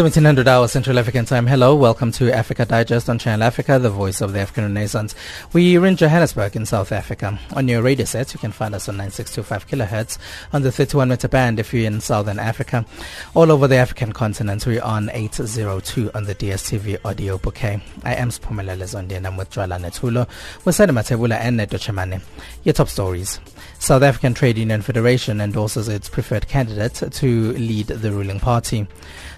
[0.00, 1.46] 1700 hours Central African time.
[1.46, 5.14] Hello, welcome to Africa Digest on Channel Africa, the voice of the African Renaissance.
[5.52, 7.38] We're in Johannesburg in South Africa.
[7.52, 10.16] On your radio set, you can find us on 9625 kilohertz
[10.54, 12.86] on the 31 meter band if you're in Southern Africa.
[13.34, 17.82] All over the African continent, we're on 802 on the DSTV audio bouquet.
[18.02, 20.26] I am Spumelele Zondi and I'm with Joala Netulo,
[20.64, 22.22] Wasada Matebula and Neto Chemane.
[22.64, 23.38] Your top stories.
[23.80, 28.86] South African Trade Union Federation endorses its preferred candidate to lead the ruling party.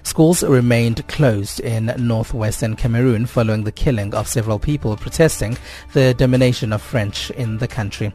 [0.03, 5.57] Schools remained closed in northwestern Cameroon following the killing of several people protesting
[5.93, 8.13] the domination of French in the country.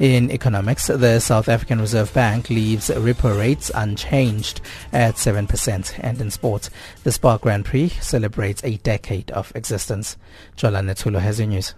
[0.00, 4.60] In economics, the South African Reserve Bank leaves repo rates unchanged
[4.92, 6.00] at 7%.
[6.00, 6.70] And in sport,
[7.04, 10.16] the Spar Grand Prix celebrates a decade of existence.
[10.56, 11.74] Jola Netulo has your news.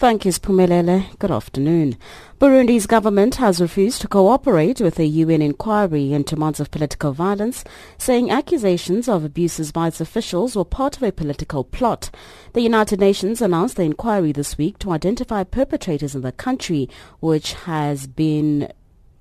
[0.00, 1.18] Thank you, Spumelele.
[1.18, 1.98] Good afternoon.
[2.38, 7.64] Burundi's government has refused to cooperate with a UN inquiry into months of political violence,
[7.98, 12.08] saying accusations of abuses by its officials were part of a political plot.
[12.54, 16.88] The United Nations announced the inquiry this week to identify perpetrators in the country,
[17.20, 18.72] which has been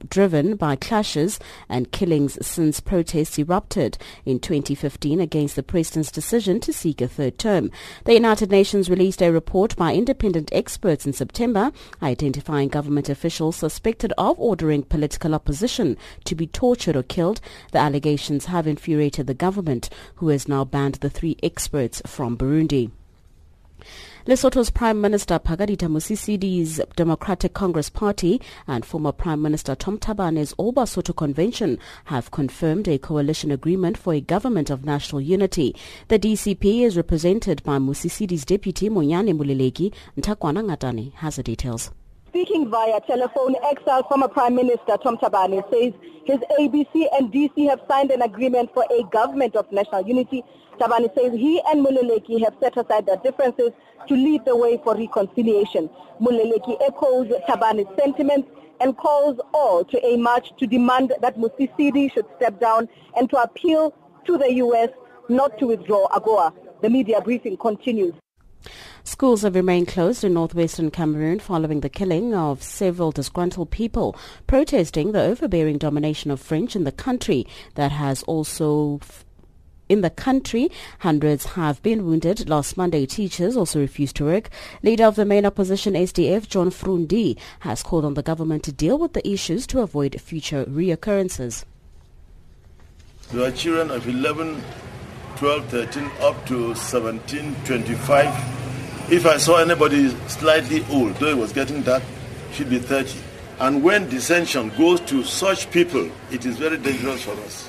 [0.08, 6.72] driven by clashes and killings since protests erupted in 2015 against the president's decision to
[6.72, 7.72] seek a third term.
[8.06, 14.14] The United Nations released a report by independent experts in September identifying government officials suspected
[14.18, 17.42] of ordering political opposition to be tortured or killed.
[17.72, 22.92] The allegations have infuriated the government, who has now banned the three experts from Burundi.
[24.26, 30.74] Lesotho's Prime Minister Pakalitha Mosisili's Democratic Congress Party and former Prime Minister Tom Thabane's All
[30.74, 35.76] Convention have confirmed a coalition agreement for a government of national unity.
[36.08, 39.94] The DCP is represented by Mosisidi's deputy Monyane Moleleki.
[40.18, 41.92] Ntakwana Ngatane has the details.
[42.30, 45.94] Speaking via telephone, exiled former Prime Minister Tom Thabane says
[46.26, 50.44] his ABC and DC have signed an agreement for a government of national unity.
[50.80, 53.72] Thabane says he and Moleleki have set aside their differences
[54.08, 55.90] to lead the way for reconciliation.
[56.22, 62.26] Moleleki echoes Thabane's sentiments and calls all to a march to demand that Mosisili should
[62.38, 62.88] step down
[63.18, 63.94] and to appeal
[64.26, 64.90] to the U.S.
[65.28, 66.54] not to withdraw AGOA.
[66.82, 68.14] The media briefing continues.
[69.04, 74.16] Schools have remained closed in northwestern Cameroon following the killing of several disgruntled people
[74.48, 79.00] protesting the overbearing domination of French in the country that has also
[79.90, 80.72] in the country.
[81.00, 82.48] Hundreds have been wounded.
[82.48, 84.50] Last Monday, teachers also refused to work.
[84.84, 88.72] Leader of the main opposition SDF, John Fru Ndi, has called on the government to
[88.72, 91.66] deal with the issues to avoid future reoccurrences.
[93.32, 94.64] There are children of 11,
[95.36, 99.12] 12, 13, up to 17, 25.
[99.12, 102.04] If I saw anybody slightly old, though it was getting dark,
[102.52, 103.20] should be 30.
[103.60, 107.69] And when dissension goes to such people, it is very dangerous for us.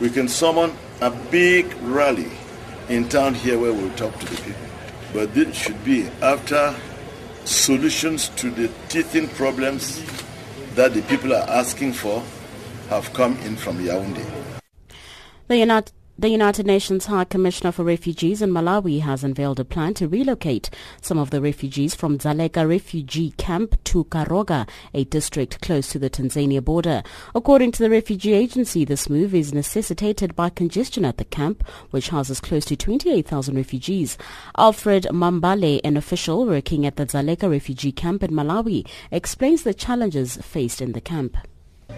[0.00, 2.30] We can summon a big rally
[2.88, 4.66] in town here where we'll talk to the people.
[5.12, 6.74] But this should be after
[7.44, 10.02] solutions to the teething problems
[10.76, 12.22] that the people are asking for
[12.90, 14.24] have come in from Yaoundé.
[15.48, 19.94] The United the United Nations High Commissioner for Refugees in Malawi has unveiled a plan
[19.94, 20.68] to relocate
[21.00, 26.10] some of the refugees from Dzaleka refugee camp to Karonga, a district close to the
[26.10, 27.04] Tanzania border.
[27.36, 32.08] According to the refugee agency, this move is necessitated by congestion at the camp, which
[32.08, 34.18] houses close to 28,000 refugees.
[34.56, 40.36] Alfred Mambale, an official working at the Dzaleka refugee camp in Malawi, explains the challenges
[40.38, 41.36] faced in the camp.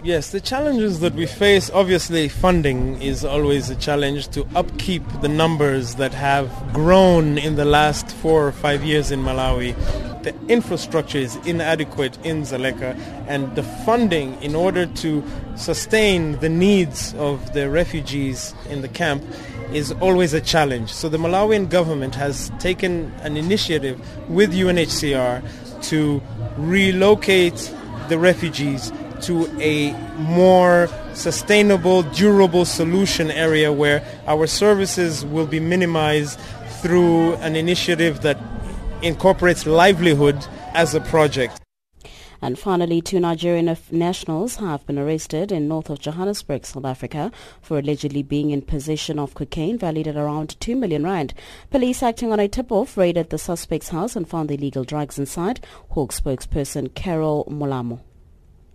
[0.03, 5.27] Yes, the challenges that we face, obviously funding is always a challenge to upkeep the
[5.27, 9.75] numbers that have grown in the last four or five years in Malawi.
[10.23, 12.97] The infrastructure is inadequate in Dzaleka
[13.27, 15.23] and the funding in order to
[15.55, 19.23] sustain the needs of the refugees in the camp
[19.71, 20.91] is always a challenge.
[20.91, 25.43] So the Malawian government has taken an initiative with UNHCR
[25.89, 26.23] to
[26.57, 27.71] relocate
[28.09, 28.91] the refugees
[29.23, 36.39] to a more sustainable, durable solution area where our services will be minimized
[36.81, 38.37] through an initiative that
[39.01, 41.61] incorporates livelihood as a project.
[42.43, 47.31] And finally, two Nigerian nationals have been arrested in north of Johannesburg, South Africa,
[47.61, 51.35] for allegedly being in possession of cocaine valued at around 2 million rand.
[51.69, 55.63] Police acting on a tip-off raided the suspect's house and found illegal drugs inside.
[55.89, 57.99] Hawk spokesperson Carol Molamo.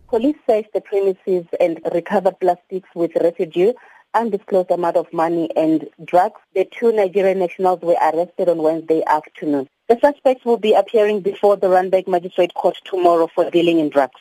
[0.08, 3.72] Police searched the premises and recovered plastics with residue,
[4.14, 6.40] undisclosed amount of money and drugs.
[6.54, 9.68] The two Nigerian nationals were arrested on Wednesday afternoon.
[9.88, 14.20] The suspects will be appearing before the Randburg Magistrate Court tomorrow for dealing in drugs.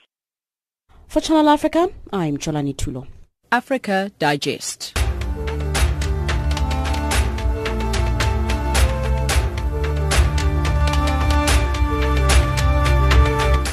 [1.07, 3.07] For Channel Africa, I'm Cholani Tulo.
[3.51, 5.05] Africa Digest.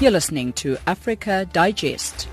[0.03, 2.27] You're listening to Africa Digest.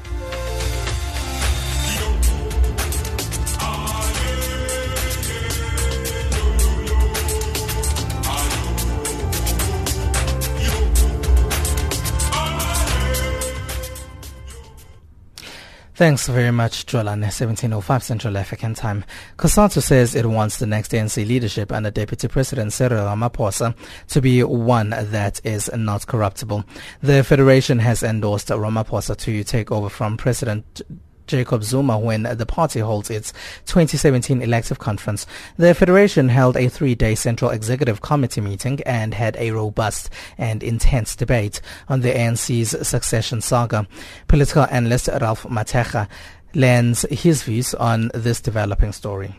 [15.99, 17.19] Thanks very much, Jolan.
[17.19, 19.03] 1705 Central African Time.
[19.35, 23.75] COSATU says it wants the next ANC leadership under Deputy President Cyril Ramaphosa
[24.07, 26.63] to be one that is not corruptible.
[27.01, 30.81] The Federation has endorsed Ramaphosa to take over from President
[31.29, 33.31] Jacob Zuma when the party holds its
[33.67, 35.25] 2017 elective conference.
[35.57, 41.15] The federation held a three-day Central Executive Committee meeting and had a robust and intense
[41.15, 43.87] debate on the ANC's succession saga.
[44.27, 46.09] Political analyst Ralph Mathekga
[46.55, 49.35] lends his views on this developing story.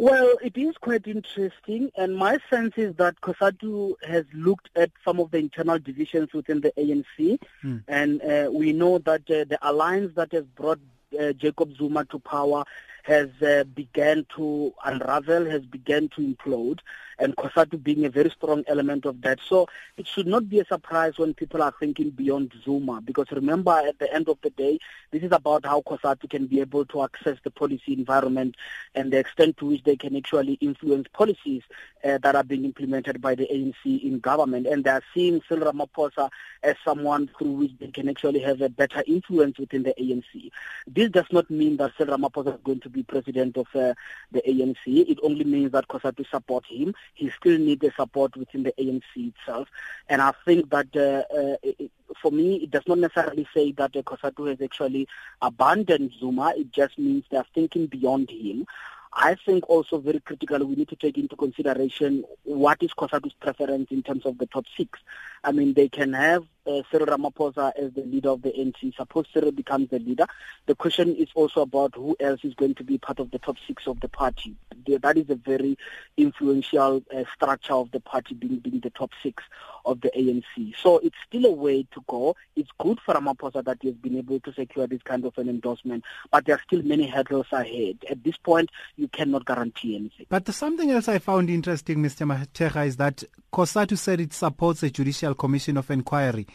[0.00, 5.18] Well, it is quite interesting, and my sense is that COSATU has looked at some
[5.18, 7.82] of the internal divisions within the ANC, mm.
[7.88, 10.78] and uh, we know that uh, the alliance that has brought
[11.18, 12.64] uh, Jacob Zuma to power
[13.04, 16.80] has uh, began to unravel, has begun to implode
[17.18, 19.38] and COSATU being a very strong element of that.
[19.46, 23.72] So it should not be a surprise when people are thinking beyond Zuma, because remember,
[23.72, 24.78] at the end of the day,
[25.10, 28.56] this is about how COSATU can be able to access the policy environment
[28.94, 31.62] and the extent to which they can actually influence policies
[32.04, 34.66] uh, that are being implemented by the ANC in government.
[34.66, 36.30] And they are seeing Cyril Ramaphosa
[36.62, 40.50] as someone through which they can actually have a better influence within the ANC.
[40.86, 43.94] This does not mean that Cyril Ramaphosa is going to be president of uh,
[44.32, 44.76] the ANC.
[44.86, 49.02] It only means that COSATU support him he still needs the support within the ANC
[49.16, 49.68] itself.
[50.08, 51.90] And I think that uh, uh, it,
[52.20, 55.08] for me, it does not necessarily say that uh, COSATU has actually
[55.42, 56.54] abandoned Zuma.
[56.56, 58.66] It just means they are thinking beyond him.
[59.12, 63.90] I think also very critically we need to take into consideration what is COSATU's preference
[63.90, 64.98] in terms of the top six.
[65.42, 68.94] I mean, they can have uh, Cyril Ramaphosa as the leader of the ANC.
[68.96, 70.26] Suppose Cyril becomes the leader.
[70.66, 73.56] The question is also about who else is going to be part of the top
[73.66, 74.54] six of the party.
[74.86, 75.76] That is a very
[76.16, 79.42] influential uh, structure of the party being, being the top six
[79.84, 80.74] of the ANC.
[80.76, 82.36] So it's still a way to go.
[82.56, 85.48] It's good for Ramaphosa that he has been able to secure this kind of an
[85.48, 87.98] endorsement, but there are still many hurdles ahead.
[88.10, 90.26] At this point, you cannot guarantee anything.
[90.28, 92.26] But something else I found interesting, Mr.
[92.26, 96.46] Mathekga, is that COSATU said it supports a judicial commission of inquiry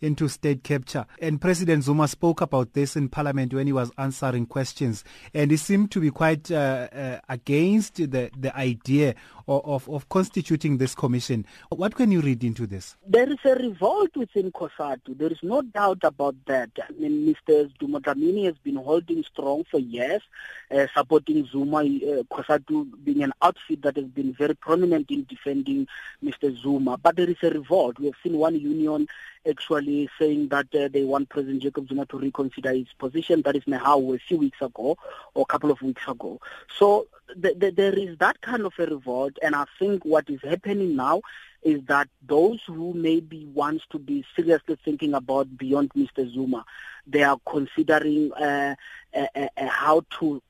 [0.00, 1.06] into state capture.
[1.20, 5.04] And President Zuma spoke about this in Parliament when he was answering questions.
[5.34, 9.14] And he seemed to be quite uh, uh, against the, the idea
[9.46, 11.44] of, of, of, constituting this commission.
[11.70, 12.96] What can you read into this?
[13.06, 15.18] There is a revolt within COSATU.
[15.18, 16.70] There is no doubt about that.
[16.78, 17.70] I mean, Mr.
[17.78, 20.22] Dumo Dlamini has been holding strong for years,
[20.70, 25.86] uh, supporting Zuma, uh, COSATU being an outfit that has been very prominent in defending
[26.22, 26.56] Mr.
[26.56, 26.96] Zuma.
[26.96, 27.98] But there is a revolt.
[27.98, 29.08] We have seen one union
[29.48, 33.42] actually saying that uh, they want President Jacob Zuma to reconsider his position.
[33.42, 34.96] That is now a few weeks ago
[35.34, 36.40] or a couple of weeks ago.
[36.78, 37.08] So
[37.40, 40.96] th- th- there is that kind of a revolt, and I think what is happening
[40.96, 41.22] now
[41.62, 46.30] is that those who maybe wants to be seriously thinking about beyond Mr.
[46.32, 46.64] Zuma,
[47.06, 48.74] they are considering uh,
[49.14, 50.42] uh, uh, how to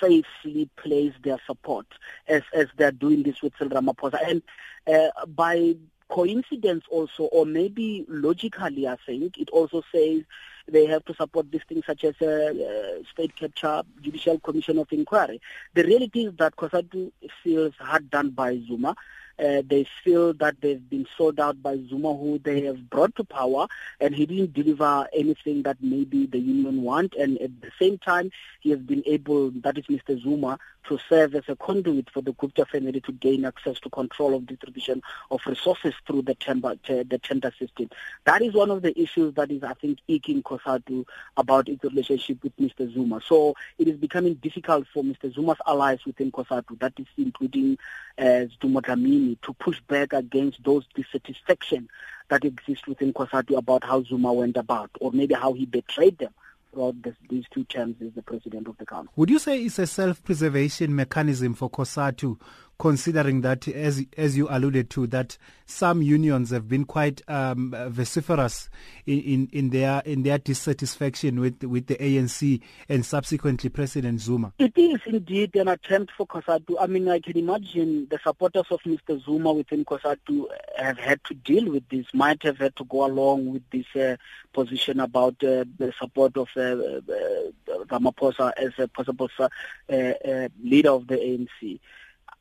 [0.00, 1.86] safely place their support
[2.28, 4.18] as as they're doing this with Cyril Ramaphosa.
[4.26, 4.42] And
[4.86, 5.76] uh, by
[6.10, 10.22] coincidence also, or maybe logically, I think, it also says
[10.68, 14.88] they have to support these things such as uh, uh, state capture, judicial commission of
[14.92, 15.40] inquiry.
[15.74, 17.12] The reality is that COSATU
[17.42, 18.94] feels hard done by Zuma.
[19.40, 23.24] Uh, they feel that they've been sold out by Zuma, who they have brought to
[23.24, 23.66] power,
[24.00, 27.14] and he didn't deliver anything that maybe the union want.
[27.14, 28.30] And at the same time,
[28.60, 30.20] he has been able, that is Mr.
[30.22, 34.34] Zuma, to serve as a conduit for the Gupta family to gain access to control
[34.34, 37.90] of distribution of resources through the tender, the tender system.
[38.24, 41.04] That is one of the issues that is, I think, eking COSATU
[41.36, 42.92] about its relationship with Mr.
[42.92, 43.20] Zuma.
[43.26, 45.32] So it is becoming difficult for Mr.
[45.32, 47.78] Zuma's allies within COSATU, that is including
[48.20, 51.88] uh, Dumo to push back against those dissatisfaction
[52.28, 56.32] that exists within COSATU about how Zuma went about, or maybe how he betrayed them
[56.72, 59.12] throughout this, these two terms as the president of the council.
[59.16, 62.38] Would you say it's a self-preservation mechanism for COSATU
[62.80, 68.68] considering that, as as you alluded to, that some unions have been quite um, vociferous
[69.06, 74.52] in, in, in, their in their dissatisfaction with with the ANC and subsequently President Zuma.
[74.58, 76.76] It is indeed an attempt for COSATU.
[76.80, 79.22] I mean, I can imagine the supporters of Mr.
[79.22, 80.46] Zuma within COSATU
[80.78, 84.16] have had to deal with this, might have had to go along with this uh,
[84.54, 89.48] position about uh, the support of uh, uh Ramaphosa as a possible uh,
[89.92, 91.78] uh, leader of the ANC.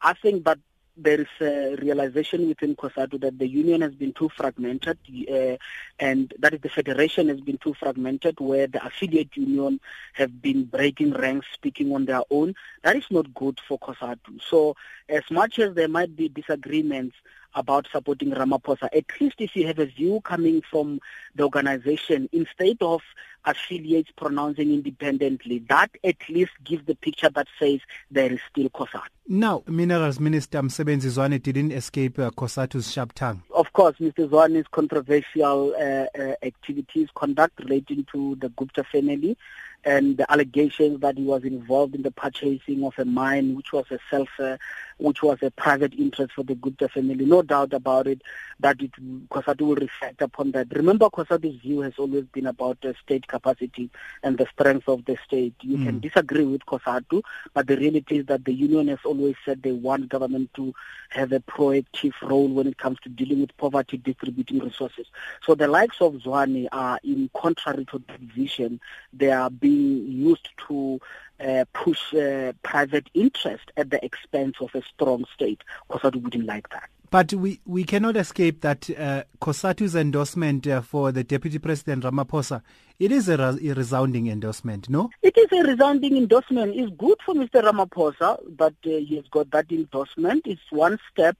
[0.01, 0.60] I think that
[1.01, 4.98] there is a realization within COSATU that the union has been too fragmented
[5.32, 5.56] uh,
[6.00, 9.79] and that is the federation has been too fragmented where the affiliate union
[10.13, 12.53] have been breaking ranks, speaking on their own.
[12.84, 14.41] That is not good for COSATU.
[14.50, 14.75] So
[15.08, 17.15] as much as there might be disagreements
[17.56, 21.00] about supporting Ramaphosa, at least if you have a view coming from
[21.36, 23.01] the organization, instead of
[23.46, 27.79] affiliates pronouncing independently, that at least gives the picture that says
[28.12, 29.08] there is still COSATU.
[29.27, 33.44] Now, Minerals Minister Mosebenzi Zwane didn't escape uh, COSATU's sharp tongue.
[33.53, 34.27] Of course, Mr.
[34.27, 39.38] Zwane's controversial uh, uh, activities, conduct relating to the Gupta family,
[39.86, 43.86] and the allegations that he was involved in the purchasing of a mine, which was
[43.92, 44.58] a self, uh,
[44.98, 47.26] which was a private interest for the Gupta family.
[47.26, 48.22] No doubt about it
[48.60, 48.92] that it,
[49.30, 50.68] COSATU will reflect upon that.
[50.76, 53.90] Remember, COSATU's view has always been about the state capacity
[54.22, 55.54] and the strength of the state.
[55.62, 55.86] You mm.
[55.86, 57.22] can disagree with COSATU,
[57.54, 60.74] but the reality is that the union has always said they want government to
[61.10, 65.08] have a proactive role when it comes to dealing with poverty, distributing resources.
[65.46, 68.82] So the likes of Zwane are in contrary to that vision.
[69.14, 71.00] They are being used to
[71.40, 75.62] uh, push uh, private interest at the expense of a strong state.
[75.90, 76.90] COSATU wouldn't like that.
[77.12, 82.62] But we, we cannot escape that uh, COSATU's endorsement uh, for the Deputy President Ramaphosa,
[83.00, 85.10] it is a, a, resounding endorsement, no?
[85.24, 86.76] It is a resounding endorsement.
[86.76, 87.64] It's good for Mr.
[87.64, 90.46] Ramaphosa that uh, he has got that endorsement.
[90.46, 91.38] It's one step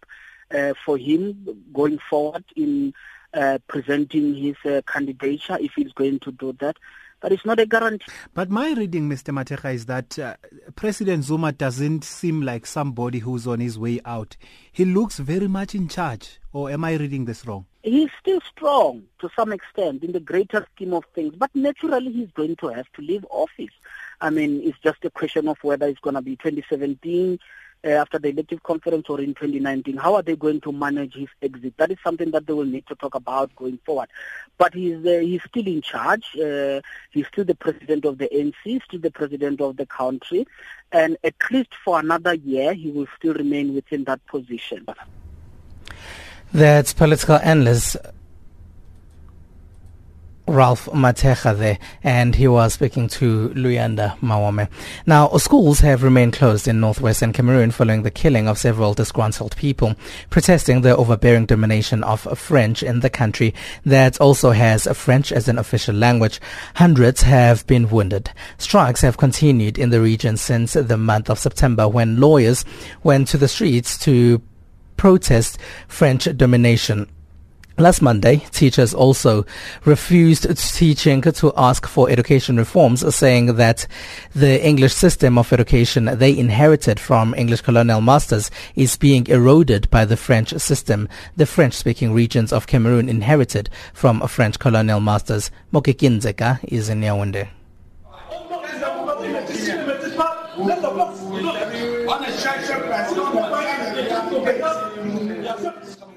[0.52, 2.94] uh, for him going forward in
[3.34, 6.78] uh, presenting his uh, candidature if he's going to do that
[7.22, 8.12] but it's not a guarantee.
[8.34, 9.34] But my reading, Mr.
[9.34, 10.36] Mathekga, is that uh,
[10.76, 14.38] President Zuma doesn't seem like somebody who's on his way out.
[14.72, 16.40] He looks very much in charge.
[16.52, 17.66] Or am I reading this wrong?
[17.84, 22.32] He's still strong to some extent in the greater scheme of things, but naturally he's
[22.32, 23.74] going to have to leave office.
[24.20, 27.40] I mean, it's just a question of whether it's going to be 2017
[27.84, 29.98] uh, after the elective conference or in 2019?
[29.98, 31.76] How are they going to manage his exit?
[31.78, 34.10] That is something that they will need to talk about going forward.
[34.58, 36.36] But he's uh, he's still in charge.
[36.36, 36.82] Uh,
[37.12, 40.48] he's still the president of the ANC, still the president of the country,
[40.92, 44.86] and at least for another year, he will still remain within that position.
[46.52, 47.98] That's political analyst
[50.50, 54.68] Ralph Mathekga there, and he was speaking to Luyanda Mawome.
[55.06, 59.96] Now, schools have remained closed in northwestern Cameroon following the killing of several disgruntled people,
[60.30, 63.54] protesting the overbearing domination of French in the country
[63.86, 66.40] that also has French as an official language.
[66.76, 68.32] Hundreds have been wounded.
[68.58, 72.66] Strikes have continued in the region since the month of September when lawyers
[73.04, 74.42] went to the streets to
[74.98, 77.08] protest French domination.
[77.80, 79.46] Last Monday, teachers also
[79.86, 80.46] refused
[80.76, 83.88] teaching to ask for education reforms, saying that
[84.36, 90.04] the English system of education they inherited from English colonial masters is being eroded by
[90.04, 91.08] the French system
[91.38, 95.50] the French-speaking regions of Cameroon inherited from French colonial masters.
[95.72, 97.48] Moki Kinzeka is in Yaoundé.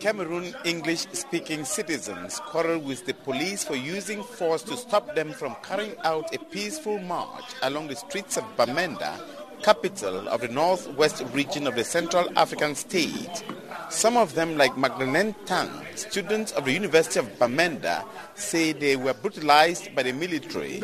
[0.03, 5.55] Cameroon English speaking citizens quarrel with the police for using force to stop them from
[5.63, 9.15] carrying out a peaceful march along the streets of Bamenda,
[9.63, 13.45] capital of the northwest region of the Central African state.
[13.91, 18.05] Some of them, like Magdalene Tang, students of the University of Bamenda,
[18.35, 20.83] say they were brutalized by the military.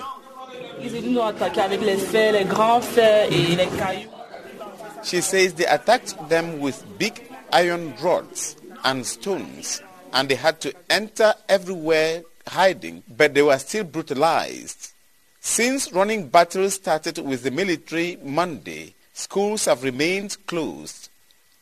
[5.03, 7.21] She says they attacked them with big
[7.53, 8.55] iron rods
[8.85, 9.83] and stones,
[10.13, 14.93] and they had to enter everywhere hiding, but they were still brutalized.
[15.41, 21.09] Since running battles started with the military Monday, schools have remained closed.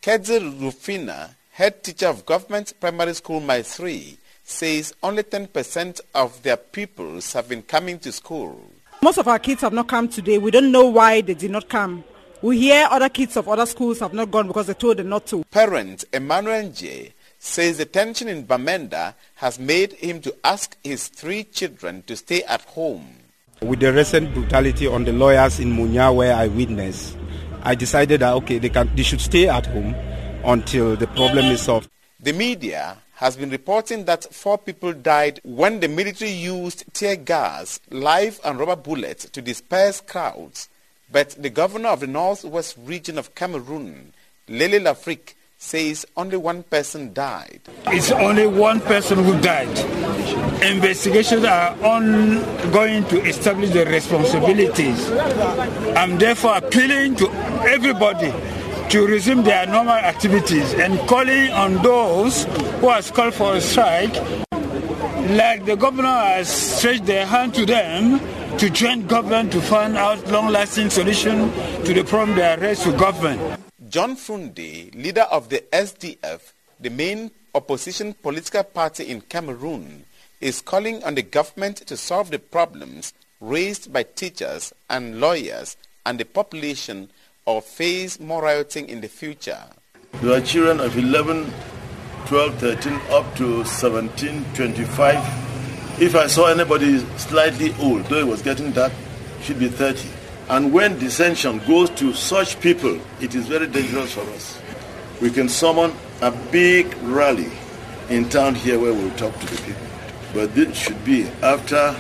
[0.03, 6.57] Kedze Rufina, head teacher of government primary school My 3, says only 10% of their
[6.57, 8.61] pupils have been coming to school.
[9.03, 10.39] Most of our kids have not come today.
[10.39, 12.05] We don't know why they did not come.
[12.47, 15.27] We hear other kids of other schools have not gone because they told them not
[15.27, 15.43] to.
[15.51, 21.43] Parent Emmanuel J says the tension in Bamenda has made him to ask his three
[21.43, 23.05] children to stay at home.
[23.63, 27.19] With the recent brutality on the lawyers in Munya where I witnessed,
[27.65, 29.97] I decided that okay, they, can, they should stay at home
[30.45, 31.91] until the problem is solved.
[32.21, 37.81] The media has been reporting that four people died when the military used tear gas,
[37.91, 40.69] live and rubber bullets to disperse crowds.
[41.11, 44.13] But the governor of the northwest region of Cameroon,
[44.49, 47.61] Lele L'Afrique, says only one person died.
[47.87, 49.69] It's only one person who died.
[50.63, 55.11] Investigations are ongoing to establish the responsibilities.
[55.97, 57.31] I'm therefore appealing to
[57.67, 58.33] everybody
[58.91, 62.45] to resume their normal activities and calling on those
[62.81, 64.15] who have called for a strike,
[65.31, 68.21] like the governor has stretched their hand to them
[68.59, 71.53] to join government to find out long-lasting solution
[71.85, 73.61] to the problem they are raised to government.
[73.91, 80.05] John Fru Ndi, leader of the SDF, the main opposition political party in Cameroon,
[80.41, 86.19] is calling on the government to solve the problems raised by teachers and lawyers and
[86.19, 87.11] the population
[87.45, 89.65] or face more rioting in the future.
[90.23, 91.53] There are children of 11,
[92.27, 95.56] 12, 13 up to 17, 25.
[95.99, 98.93] If I saw anybody slightly old, though it was getting dark,
[99.41, 100.07] should be 30.
[100.51, 104.61] And when dissension goes to such people, it is very dangerous for us.
[105.23, 107.51] We can summon a big rally
[108.11, 109.87] in town here where we'll talk to the people.
[110.35, 111.97] But this should be after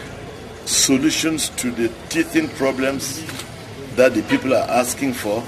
[0.66, 3.24] solutions to the teething problems
[3.94, 5.42] that the people are asking for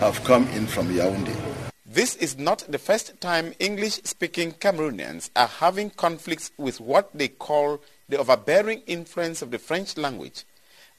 [0.00, 1.55] have come in from Yaoundé.
[1.96, 7.80] This is not the first time English-speaking Cameroonians are having conflicts with what they call
[8.06, 10.44] the overbearing influence of the French language.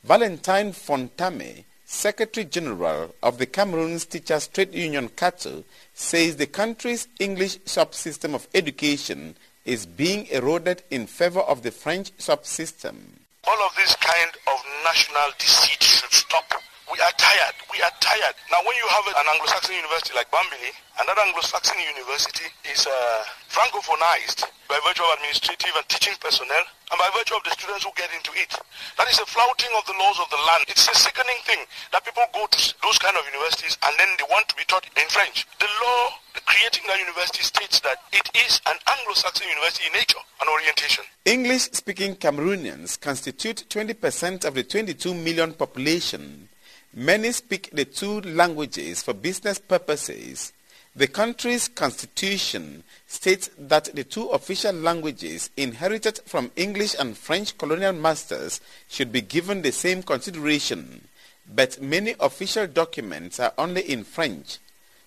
[0.04, 5.64] Valentine Fontame, Secretary General of the Cameroon's Teachers Trade Union CATU,
[5.94, 9.36] says the country's English subsystem of education
[9.66, 12.96] is being eroded in favor of the French subsystem.
[13.44, 16.52] All of this kind of national deceit should stop.
[16.88, 17.56] We are tired.
[17.68, 18.32] We are tired.
[18.48, 20.72] Now, when you have an Anglo-Saxon university like Bambili,
[21.04, 27.12] another Anglo-Saxon university is uh, francophonized by virtue of administrative and teaching personnel and by
[27.12, 28.56] virtue of the students who get into it.
[28.96, 30.64] That is a flouting of the laws of the land.
[30.72, 31.60] It's a sickening thing
[31.92, 34.88] that people go to those kind of universities and then they want to be taught
[34.96, 35.44] in French.
[35.60, 36.16] The law
[36.48, 41.04] creating that university states that it is an Anglo-Saxon university in nature and orientation.
[41.28, 46.47] English-speaking Cameroonians constitute 20% of the 22 million population
[46.94, 50.54] Many speak the two languages for business purposes.
[50.96, 57.94] The country's constitution states that the two official languages inherited from English and French colonial
[57.94, 61.08] masters should be given the same consideration,
[61.54, 64.58] but many official documents are only in French.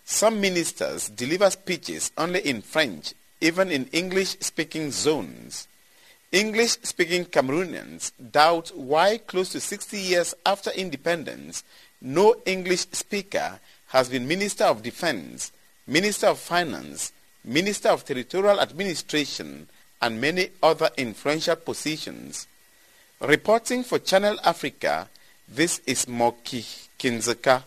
[0.05, 5.67] Some ministers deliver speeches only in French, even in English-speaking zones.
[6.33, 11.65] English-speaking Cameroonians doubt why close to 60 years after independence,
[12.01, 15.51] no English speaker has been Minister of Defense,
[15.89, 17.11] Minister of Finance,
[17.45, 19.69] Minister of Territorial Administration,
[20.01, 22.47] and many other influential positions.
[23.21, 25.09] Reporting for Channel Africa,
[25.49, 26.65] this is Moki
[26.97, 27.65] Kinzeka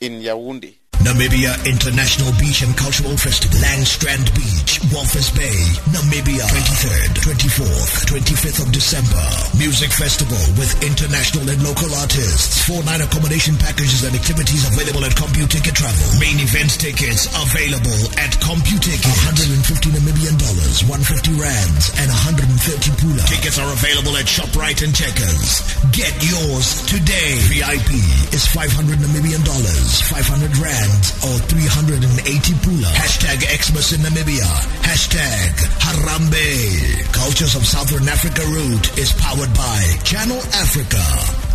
[0.00, 0.76] in Yaoundé.
[1.02, 5.58] Namibia International Beach and Cultural Festival, Langstrand Beach, Walvis Bay,
[5.90, 9.26] Namibia, 23rd, 24th, 25th of December.
[9.58, 12.62] Music Festival with international and local artists.
[12.70, 16.06] Four night accommodation packages and activities available at CompuTicket Travel.
[16.22, 19.10] Main event tickets available at CompuTicket.
[19.26, 22.54] 150 Namibian dollars, 150 rands, and 130
[23.02, 23.26] pula.
[23.26, 25.66] Tickets are available at ShopRite and Checkers.
[25.90, 27.42] Get yours today.
[27.50, 27.98] VIP
[28.30, 30.91] is 500 Namibian dollars, 500 rands
[31.24, 32.88] or 380 pula.
[32.94, 34.48] Hashtag Xmas in Namibia.
[34.82, 37.12] Hashtag Harambe.
[37.12, 41.02] Cultures of Southern Africa route is powered by Channel Africa.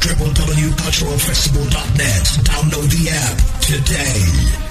[0.02, 2.24] www.culturalfestival.net.
[2.44, 4.67] Download the app today.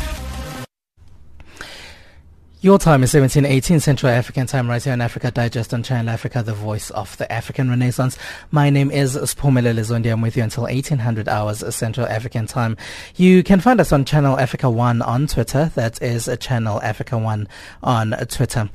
[2.66, 6.42] Your time is 1718 Central African Time right here on Africa Digest on Channel Africa,
[6.42, 8.18] the voice of the African Renaissance.
[8.50, 10.10] My name is Spumelele Zondi.
[10.10, 12.76] I'm with you until 1800 hours Central African Time.
[13.14, 15.70] You can find us on Channel Africa 1 on Twitter.
[15.76, 17.46] That is Channel Africa 1
[17.84, 18.68] on Twitter.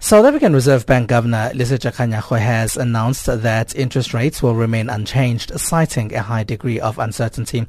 [0.00, 5.58] South African Reserve Bank Governor Lesetja Kganyago has announced that interest rates will remain unchanged,
[5.58, 7.66] citing a high degree of uncertainty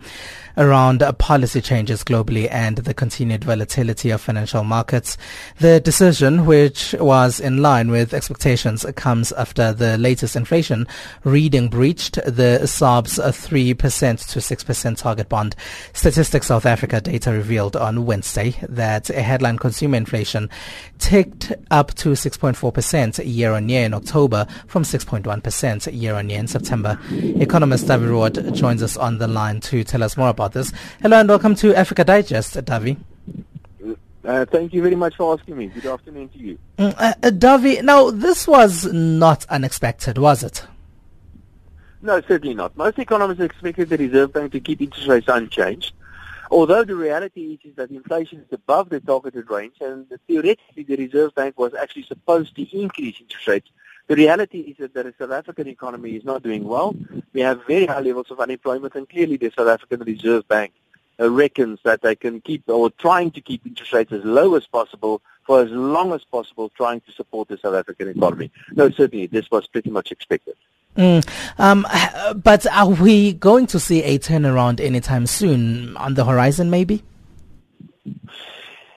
[0.58, 5.18] around uh, policy changes globally and the continued volatility of financial markets.
[5.60, 10.88] The decision, which was in line with expectations, comes after the latest inflation
[11.24, 15.56] reading breached the SARB's 3% uh, to 6% target bond.
[15.94, 20.50] Statistics South Africa data revealed on Wednesday that headline consumer inflation
[21.02, 26.48] ticked up to 6.4% year on year in October from 6.1% year on year in
[26.48, 26.98] September.
[27.12, 30.72] Economist Dawie Roodt joins us on the line to tell us more about this.
[31.02, 32.98] Hello and welcome to Africa Digest, Dawie.
[34.24, 35.68] Uh, thank you very much for asking me.
[35.68, 36.60] Good afternoon to you.
[36.78, 40.66] Mm, uh, uh, Dawie, now this was not unexpected, was it?
[42.04, 42.78] No, certainly not.
[42.78, 45.94] Most economists expected the Reserve Bank to keep interest rates unchanged.
[46.52, 50.98] Although the reality is, is that inflation is above the targeted range, and theoretically the
[50.98, 53.70] Reserve Bank was actually supposed to increase interest rates.
[54.08, 56.94] The reality is that the South African economy is not doing well.
[57.32, 60.74] We have very high levels of unemployment, and clearly the South African Reserve Bank
[61.22, 64.68] uh, reckons that they can keep or trying to keep interest rates as low as
[64.68, 68.52] possible for as long as possible, trying to support the South African economy.
[68.74, 70.56] No, certainly this was pretty much expected.
[70.97, 71.25] Mm,
[71.58, 71.88] um,
[72.43, 77.04] but are we going to see a turnaround anytime soon on the horizon, maybe?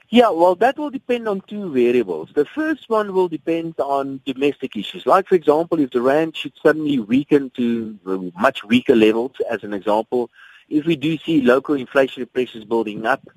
[0.09, 2.29] Yeah, well, that will depend on two variables.
[2.33, 5.05] The first one will depend on domestic issues.
[5.05, 9.73] Like, for example, if the rand should suddenly weaken to much weaker levels, as an
[9.73, 10.29] example,
[10.69, 13.27] if we do see local inflationary pressures building up,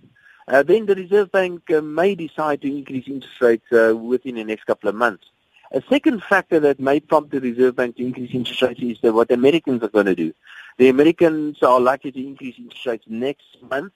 [0.46, 4.44] uh, then the Reserve Bank uh, may decide to increase interest rates uh, within the
[4.44, 5.24] next couple of months.
[5.70, 9.12] A second factor that may prompt the Reserve Bank to increase interest rates is that
[9.12, 10.32] what Americans are going to do.
[10.78, 13.92] The Americans are likely to increase interest rates next month,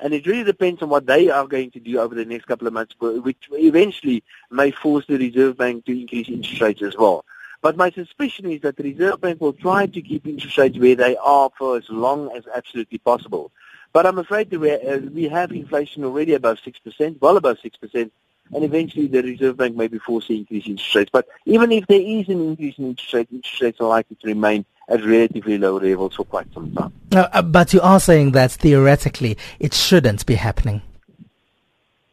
[0.00, 2.66] and it really depends on what they are going to do over the next couple
[2.66, 7.26] of months, which eventually may force the Reserve Bank to increase interest rates as well.
[7.60, 10.96] But my suspicion is that the Reserve Bank will try to keep interest rates where
[10.96, 13.52] they are for as long as absolutely possible.
[13.92, 18.10] But I'm afraid uh, we have inflation already above 6%, well above 6%,
[18.52, 21.10] and eventually the Reserve Bank may be forced to increase interest rates.
[21.12, 24.26] But even if there is an increase in interest rates, interest rates are likely to
[24.26, 26.92] remain at relatively low levels for quite some time.
[27.12, 30.82] Uh, but you are saying that theoretically it shouldn't be happening.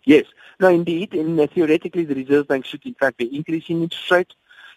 [0.03, 0.25] Yes.
[0.59, 1.13] No, indeed.
[1.13, 4.35] In, uh, theoretically, the Reserve Bank should in fact be increasing interest rates.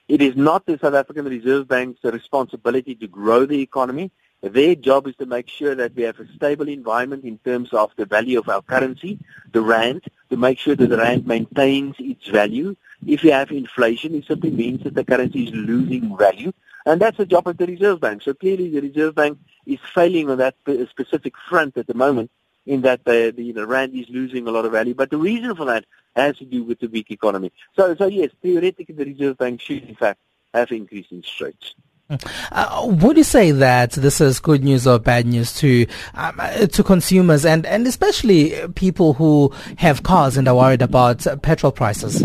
[0.09, 4.11] It is not the South African Reserve Bank's responsibility to grow the economy.
[4.43, 7.93] Their job is to make sure that we have a stable environment in terms of
[7.97, 9.19] the value of our currency,
[9.53, 12.75] the rand, to make sure that the rand maintains its value.
[13.07, 16.53] If you have inflation, it simply means that the currency is losing value.
[16.87, 18.23] And that's the job of the Reserve Bank.
[18.23, 20.55] So clearly the Reserve Bank is failing on that
[20.89, 22.31] specific front at the moment
[22.67, 24.95] in that the, the, the rand is losing a lot of value.
[24.95, 25.85] But the reason for that
[26.17, 27.53] has to do with the weak economy.
[27.77, 30.21] So, so yes, theoretically the Reserve Bank should in fact
[30.55, 31.75] have increased interest rates.
[32.53, 36.67] Uh, would you say that this is good news or bad news to um, uh,
[36.67, 42.25] to consumers and, and especially people who have cars and are worried about petrol prices?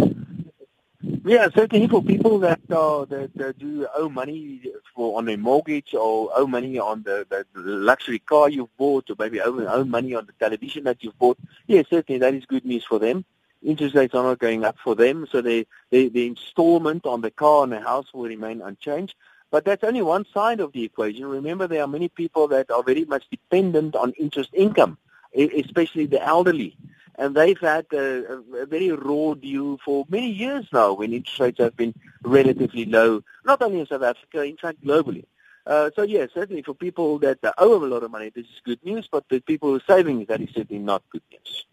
[1.24, 4.62] Yeah, certainly for people that uh, that, that do owe money
[4.96, 9.16] for on a mortgage or owe money on the, the luxury car you've bought or
[9.20, 12.66] maybe owe, owe money on the television that you've bought, yeah, certainly that is good
[12.66, 13.26] news for them.
[13.64, 17.64] Interest rates are not going up for them, so they, the installment on the car
[17.64, 19.16] and the house will remain unchanged.
[19.56, 21.26] But that's only one side of the equation.
[21.28, 24.98] Remember, there are many people that are very much dependent on interest income,
[25.34, 26.76] especially the elderly.
[27.18, 31.60] And they've had a, a very raw deal for many years now when interest rates
[31.60, 35.24] have been relatively low, not only in South Africa, in fact globally.
[35.66, 38.84] Uh, so yes, certainly for people that owe a lot of money, this is good
[38.84, 39.08] news.
[39.10, 41.66] But for people who are saving, that is certainly not good news.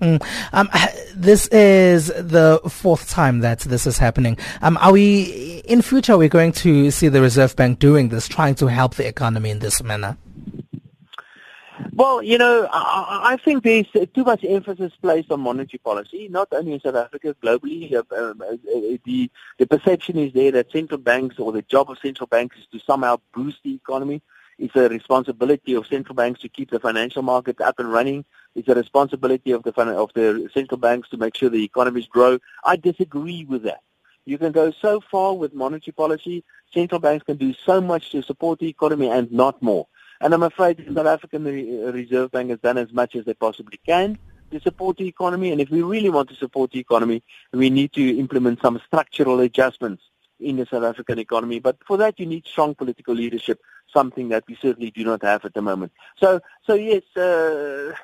[0.00, 0.24] Mm.
[0.52, 0.68] Um,
[1.14, 4.36] this is the fourth time that this is happening.
[4.60, 6.14] Um, are we in future?
[6.14, 9.50] Are we going to see the Reserve Bank doing this, trying to help the economy
[9.50, 10.16] in this manner?
[11.92, 16.72] Well, you know, I, think there's too much emphasis placed on monetary policy, not only
[16.72, 17.92] in South Africa, globally.
[17.94, 18.56] Uh, uh, uh,
[19.04, 22.66] the the perception is there that central banks or the job of central banks is
[22.72, 24.22] to somehow boost the economy.
[24.58, 28.24] It's a responsibility of central banks to keep the financial markets up and running.
[28.54, 32.38] It's a responsibility of the of the central banks to make sure the economies grow.
[32.64, 33.80] I disagree with that.
[34.26, 36.44] You can go so far with monetary policy.
[36.72, 39.86] Central banks can do so much to support the economy and not more.
[40.20, 43.78] And I'm afraid the South African Reserve Bank has done as much as they possibly
[43.84, 44.18] can
[44.50, 45.52] to support the economy.
[45.52, 49.40] And if we really want to support the economy, we need to implement some structural
[49.40, 50.02] adjustments
[50.40, 51.58] in the South African economy.
[51.58, 53.60] But for that, you need strong political leadership,
[53.92, 55.92] something that we certainly do not have at the moment.
[56.16, 57.94] So, so yes, uh,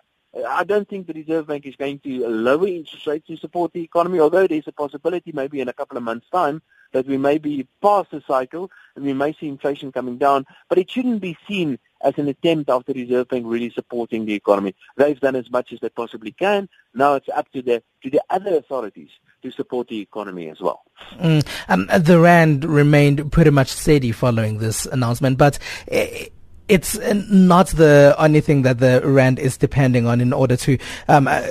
[0.47, 3.83] I don't think the Reserve Bank is going to lower interest rates to support the
[3.83, 6.63] economy, although there's a possibility maybe in a couple of months' time
[6.93, 10.79] that we may be past the cycle and we may see inflation coming down, but
[10.79, 14.75] it shouldn't be seen as an attempt of the Reserve Bank really supporting the economy.
[14.97, 16.69] They've done as much as they possibly can.
[16.95, 19.11] Now it's up to the to the other authorities
[19.43, 20.83] to support the economy as well.
[21.15, 25.59] Mm, um, the rand remained pretty much steady following this announcement, but.
[25.87, 26.33] It,
[26.71, 26.97] it's
[27.29, 30.79] not the only thing that the rand is depending on in order to
[31.09, 31.49] um, uh,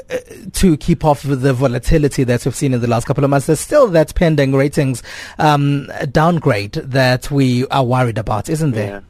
[0.53, 3.47] to keep off the volatility that we've seen in the last couple of months.
[3.47, 5.03] There's still that pending ratings
[5.37, 9.03] um, downgrade that we are worried about, isn't there?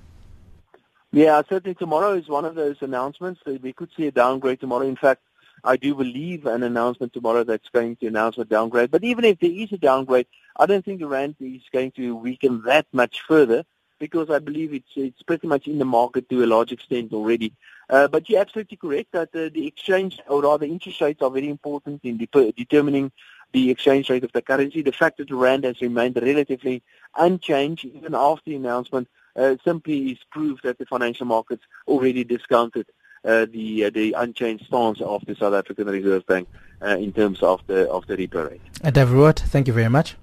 [1.14, 1.26] Yeah.
[1.26, 3.42] yeah, certainly tomorrow is one of those announcements.
[3.46, 4.88] We could see a downgrade tomorrow.
[4.88, 5.22] In fact,
[5.64, 8.90] I do believe an announcement tomorrow that's going to announce a downgrade.
[8.90, 12.16] But even if there is a downgrade, I don't think the rand is going to
[12.16, 13.64] weaken that much further
[14.00, 17.54] because I believe it's it's pretty much in the market to a large extent already.
[17.90, 21.50] Uh, but you're absolutely correct that uh, the exchange, or rather interest rates, are very
[21.50, 23.12] important in de- determining
[23.52, 24.82] the exchange rate of the currency.
[24.82, 26.84] The fact that the rand has remained relatively
[27.18, 32.86] unchanged even after the announcement uh, simply is proof that the financial markets already discounted
[33.26, 36.48] uh, the uh, the unchanged stance of the South African Reserve Bank
[36.82, 38.94] uh, in terms of the of the repo rate.
[38.94, 40.16] David thank you very much.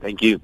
[0.00, 0.40] Thank you.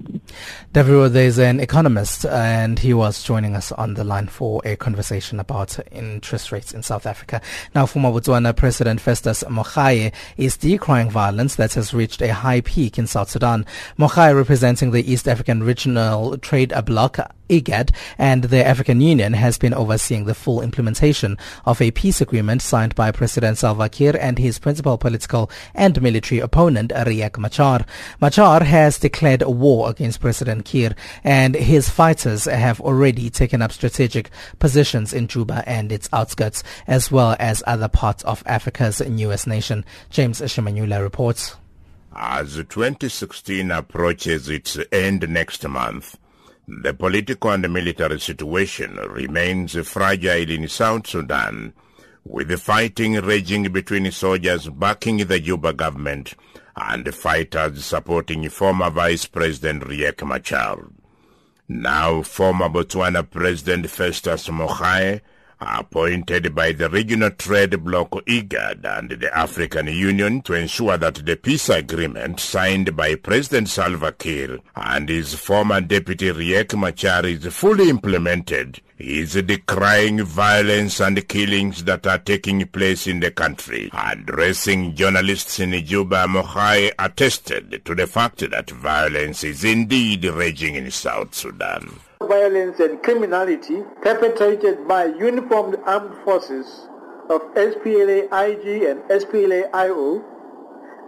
[0.73, 5.39] Devereaux, there's an economist and he was joining us on the line for a conversation
[5.39, 7.41] about interest rates in South Africa.
[7.73, 12.97] Now, former Botswana President Festus Mogae is decrying violence that has reached a high peak
[12.97, 13.65] in South Sudan.
[13.97, 19.73] Mogae, representing the East African Regional Trade Bloc, IGAD and the African Union has been
[19.73, 24.59] overseeing the full implementation of a peace agreement signed by President Salva Kiir and his
[24.59, 27.85] principal political and military opponent Riek Machar.
[28.19, 34.29] Machar has declared war against President Kiir and his fighters have already taken up strategic
[34.59, 39.85] positions in Juba and its outskirts as well as other parts of Africa's newest nation.
[40.09, 41.55] James Shimanyula reports.
[42.15, 46.15] As 2016 approaches its end next month,
[46.67, 51.73] the political and military situation remains fragile in South Sudan,
[52.23, 56.33] with the fighting raging between soldiers backing the Juba government
[56.75, 60.87] and fighters supporting former Vice President Riek Machar.
[61.67, 65.21] Now former Botswana President Festus Mogae
[65.59, 71.35] appointed by the regional trade bloc IGAD and the African Union to ensure that the
[71.35, 77.89] peace agreement signed by President Salva Kiir and his former deputy Riek Machar is fully
[77.89, 83.89] implemented is decrying violence and killings that are taking place in the country.
[83.93, 90.89] Addressing journalists in Juba, Mogae attested to the fact that violence is indeed raging in
[90.91, 96.87] South Sudan violence and criminality perpetrated by uniformed armed forces
[97.29, 100.23] of SPLA-IG and SPLA-IO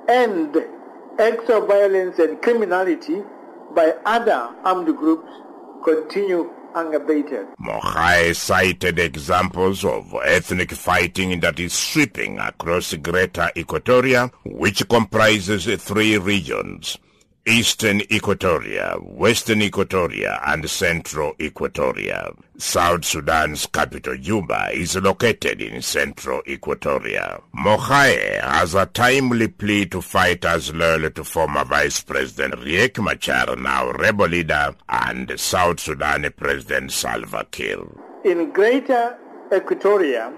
[0.10, 0.58] and
[1.20, 3.24] acts of violence and criminality
[3.76, 5.30] by other armed groups
[5.84, 7.48] continue unabated.
[7.60, 16.17] Mogae cited examples of ethnic fighting that is sweeping across Greater Equatoria, which comprises three
[16.17, 16.98] regions
[17.48, 22.36] Eastern Equatoria, Western Equatoria, and Central Equatoria.
[22.58, 27.42] South Sudan's capital, Juba, is located in Central Equatoria.
[27.56, 33.92] Mogae has a timely plea to fighters loyal to former Vice President Riek Machar, now
[33.92, 37.80] rebel leader, and South Sudan President Salva Kiir.
[38.26, 39.18] In Greater
[39.52, 40.34] Equatoria,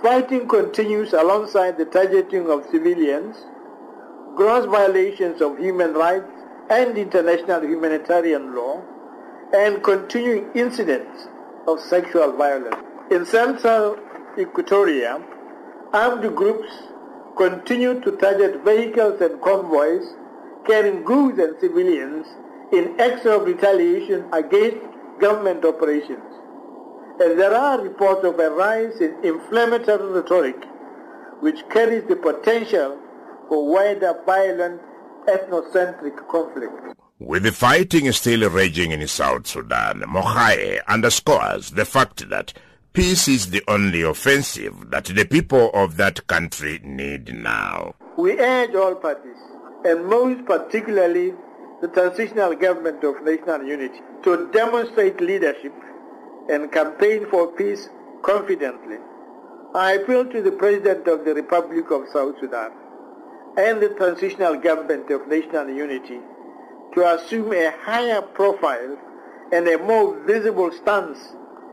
[0.00, 3.36] fighting continues alongside the targeting of civilians
[4.34, 6.30] gross violations of human rights
[6.70, 8.82] and international humanitarian law,
[9.52, 11.26] and continuing incidents
[11.66, 12.76] of sexual violence.
[13.10, 13.96] In Central
[14.38, 15.20] Equatoria,
[15.92, 16.70] armed groups
[17.36, 20.14] continue to target vehicles and convoys
[20.66, 22.26] carrying goods and civilians
[22.72, 24.78] in acts of retaliation against
[25.20, 26.22] government operations.
[27.18, 30.64] And there are reports of a rise in inflammatory rhetoric
[31.40, 32.98] which carries the potential
[33.50, 34.80] for wider violent
[35.26, 36.72] ethnocentric conflict.
[37.18, 42.54] With the fighting still raging in South Sudan, Mogae underscores the fact that
[42.92, 47.96] peace is the only offensive that the people of that country need now.
[48.16, 49.42] We urge all parties,
[49.84, 51.34] and most particularly
[51.82, 55.74] the transitional government of national unity, to demonstrate leadership
[56.48, 57.88] and campaign for peace
[58.22, 58.98] confidently.
[59.74, 62.72] I appeal to the President of the Republic of South Sudan
[63.56, 66.20] and the transitional government of national unity
[66.94, 68.96] to assume a higher profile
[69.52, 71.18] and a more visible stance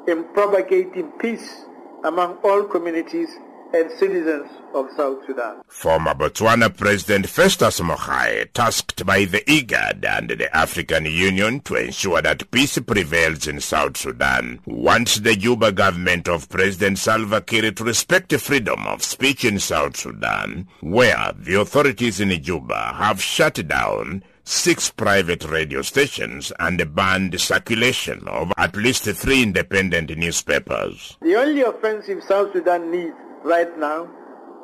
[0.07, 1.65] in propagating peace
[2.03, 3.29] among all communities
[3.73, 5.61] and citizens of South Sudan.
[5.67, 12.21] Former Botswana President Festus Mogae tasked by the IGAD and the African Union to ensure
[12.21, 17.83] that peace prevails in South Sudan wants the Juba government of President Salva Kiir to
[17.83, 23.67] respect the freedom of speech in South Sudan, where the authorities in Juba have shut
[23.67, 31.17] down six private radio stations and banned circulation of at least three independent newspapers.
[31.21, 34.09] The only offensive South Sudan needs right now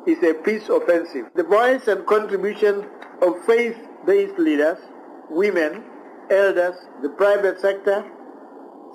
[0.06, 1.26] is a peace offensive.
[1.34, 2.86] The voice and contribution
[3.22, 4.78] of faith-based leaders,
[5.30, 5.84] women,
[6.30, 8.04] elders, the private sector,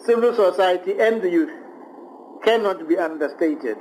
[0.05, 1.51] civil society and the youth
[2.43, 3.77] cannot be understated.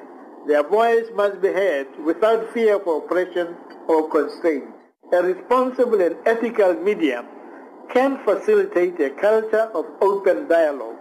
[0.46, 3.56] Their voice must be heard without fear of oppression
[3.86, 4.64] or constraint.
[5.12, 7.24] A responsible and ethical media
[7.92, 10.96] can facilitate a culture of open dialogue.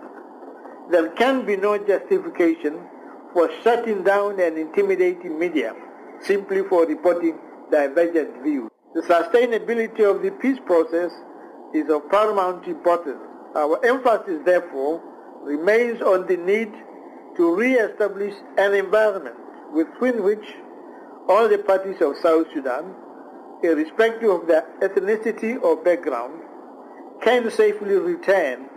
[0.90, 2.80] There can be no justification
[3.38, 5.72] for shutting down and intimidating media
[6.22, 7.38] simply for reporting
[7.70, 8.68] divergent views.
[8.96, 11.12] The sustainability of the peace process
[11.72, 13.22] is of paramount importance.
[13.56, 15.04] Our emphasis, therefore,
[15.44, 16.72] remains on the need
[17.36, 19.36] to re-establish an environment
[19.72, 20.56] within which
[21.30, 22.96] all the parties of South Sudan,
[23.62, 26.42] irrespective of their ethnicity or background,
[27.22, 28.68] can safely return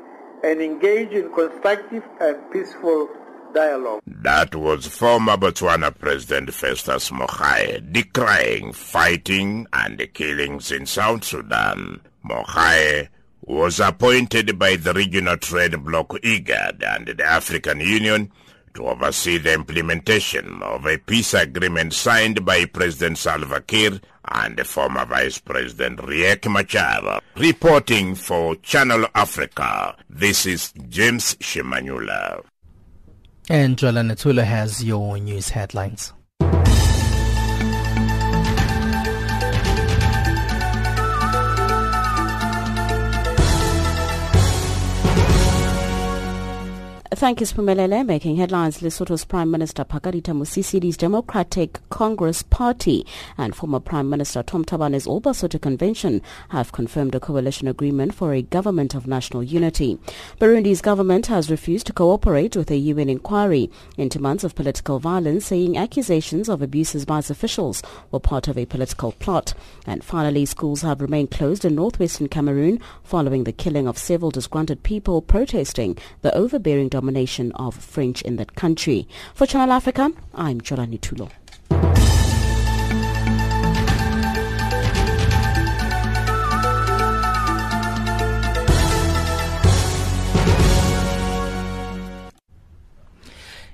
[0.44, 3.08] and engage in constructive and peaceful
[3.52, 4.00] dialogue.
[4.06, 12.00] That was former Botswana President Festus Mogae decrying fighting and killings in South Sudan.
[12.24, 13.08] Mogae
[13.42, 18.30] was appointed by the regional trade bloc IGAD and the African Union
[18.74, 25.04] to oversee the implementation of a peace agreement signed by President Salva Kiir and former
[25.06, 27.20] Vice President Riek Machar.
[27.36, 32.44] Reporting for Channel Africa, this is James Shimanyula.
[33.50, 36.12] And Jola Natula has your news headlines.
[47.20, 48.06] Thank you, Spumelele.
[48.06, 53.06] Making headlines, Lesotho's Prime Minister Pakalitha Mosisili's Democratic Congress Party
[53.36, 58.32] and former Prime Minister Tom Thabane's All Basotho Convention have confirmed a coalition agreement for
[58.32, 59.98] a government of national unity.
[60.38, 65.44] Burundi's government has refused to cooperate with a UN inquiry into months of political violence,
[65.44, 69.52] saying accusations of abuses by its officials were part of a political plot.
[69.86, 74.82] And finally, schools have remained closed in northwestern Cameroon following the killing of several disgruntled
[74.82, 79.08] people protesting the overbearing domination domination of French in that country.
[79.34, 81.28] For Channel Africa, I'm Jolani Tulo.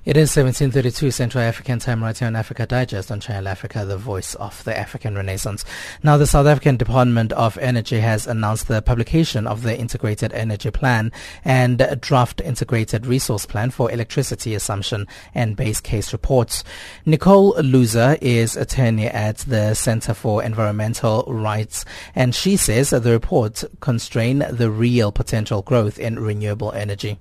[0.07, 3.97] It is 1732 Central African Time right here on Africa Digest on Channel Africa, the
[3.97, 5.65] voice of the African Renaissance.
[6.01, 10.71] Now, the South African Department of Energy has announced the publication of the Integrated Energy
[10.71, 11.11] Plan
[11.45, 16.63] and Draft Integrated Resource Plan for Electricity Assumption and Base Case Reports.
[17.05, 23.65] Nicole Loser is attorney at the Center for Environmental Rights, and she says the report
[23.81, 27.19] constrain the real potential growth in renewable energy.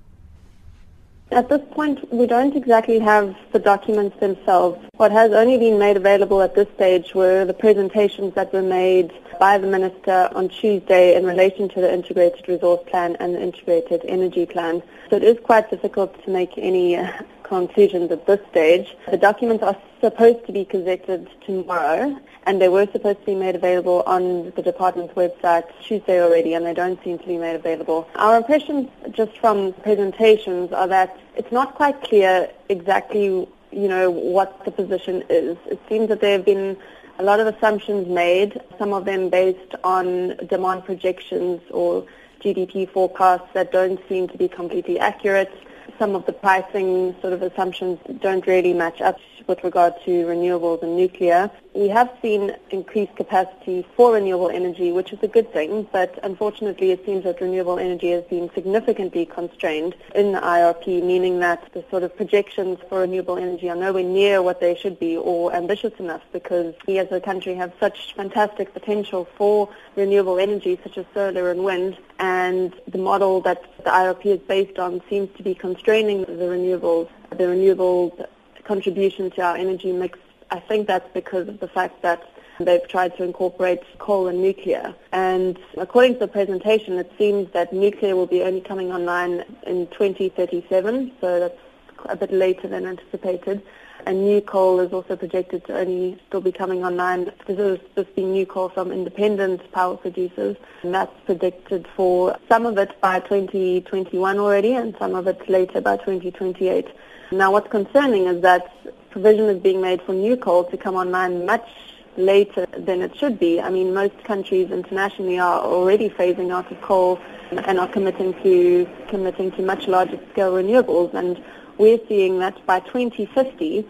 [1.32, 4.78] At this point, we don't exactly have the documents themselves.
[4.96, 9.12] What has only been made available at this stage were the presentations that were made
[9.40, 14.04] by the Minister on Tuesday in relation to the Integrated Resource Plan and the Integrated
[14.06, 14.84] Energy Plan.
[15.10, 17.10] So it is quite difficult to make any uh,
[17.42, 18.96] conclusions at this stage.
[19.10, 23.56] The documents are supposed to be gazetted tomorrow and they were supposed to be made
[23.56, 28.08] available on the department's website Tuesday already, and they don't seem to be made available.
[28.14, 34.64] Our impressions just from presentations are that it's not quite clear exactly, you know, what
[34.64, 35.58] the position is.
[35.66, 36.76] It seems that there have been
[37.18, 42.06] a lot of assumptions made, some of them based on demand projections or
[42.40, 45.52] GDP forecasts that don't seem to be completely accurate.
[45.98, 50.82] Some of the pricing sort of assumptions don't really match up with regard to renewables
[50.82, 51.50] and nuclear.
[51.74, 56.90] We have seen increased capacity for renewable energy, which is a good thing, but unfortunately
[56.90, 61.84] it seems that renewable energy has been significantly constrained in the IRP, meaning that the
[61.90, 65.92] sort of projections for renewable energy are nowhere near what they should be or ambitious
[65.98, 71.04] enough because we as a country have such fantastic potential for renewable energy such as
[71.12, 75.54] solar and wind and the model that the IRP is based on seems to be
[75.54, 78.26] constraining the renewables, the renewables
[78.66, 80.18] contribution to our energy mix,
[80.50, 82.22] I think that's because of the fact that
[82.60, 84.94] they've tried to incorporate coal and nuclear.
[85.12, 89.86] And according to the presentation, it seems that nuclear will be only coming online in
[89.88, 91.58] 2037, so that's
[92.06, 93.62] a bit later than anticipated.
[94.06, 97.32] And new coal is also projected to only still be coming online.
[97.46, 102.66] This is this being new coal from independent power producers, and that's predicted for some
[102.66, 106.86] of it by 2021 already, and some of it later by 2028.
[107.32, 108.70] Now, what's concerning is that
[109.10, 111.68] provision is being made for new coal to come online much
[112.16, 113.60] later than it should be.
[113.60, 117.18] I mean, most countries internationally are already phasing out of coal
[117.50, 121.14] and are committing to committing to much larger scale renewables.
[121.14, 121.42] And
[121.78, 123.84] we're seeing that by 2050,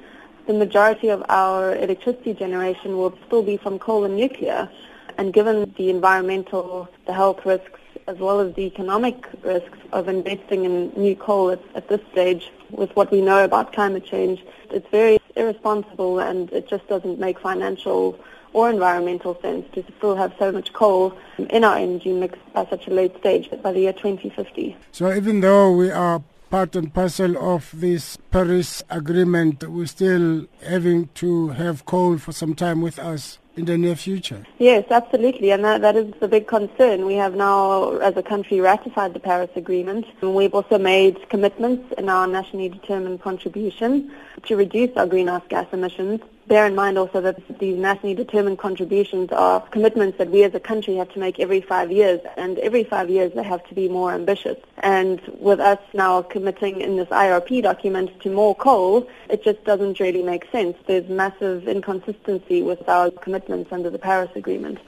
[0.47, 4.71] the majority of our electricity generation will still be from coal and nuclear.
[5.19, 10.65] And given the environmental, the health risks, as well as the economic risks of investing
[10.65, 14.89] in new coal at, at this stage with what we know about climate change, it's
[14.91, 18.19] very irresponsible and it just doesn't make financial
[18.53, 21.17] or environmental sense to still have so much coal
[21.51, 24.77] in our energy mix by such a late stage, by the year 2050.
[24.93, 31.09] So even though we are part and parcel of this Paris Agreement, we're still having
[31.15, 34.45] to have coal for some time with us in the near future.
[34.59, 37.07] Yes, absolutely, and that, that is the big concern.
[37.07, 40.07] We have now, as a country, ratified the Paris Agreement.
[40.21, 44.11] And we've also made commitments in our nationally determined contribution
[44.45, 49.31] to reduce our greenhouse gas emissions bear in mind also that these nationally determined contributions
[49.33, 52.85] are commitments that we as a country have to make every five years, and every
[52.85, 54.57] five years they have to be more ambitious.
[54.79, 60.01] And with us now committing in this IRP document to more coal, it just doesn't
[60.01, 60.77] really make sense.
[60.87, 64.79] There's massive inconsistency with our commitments under the Paris Agreement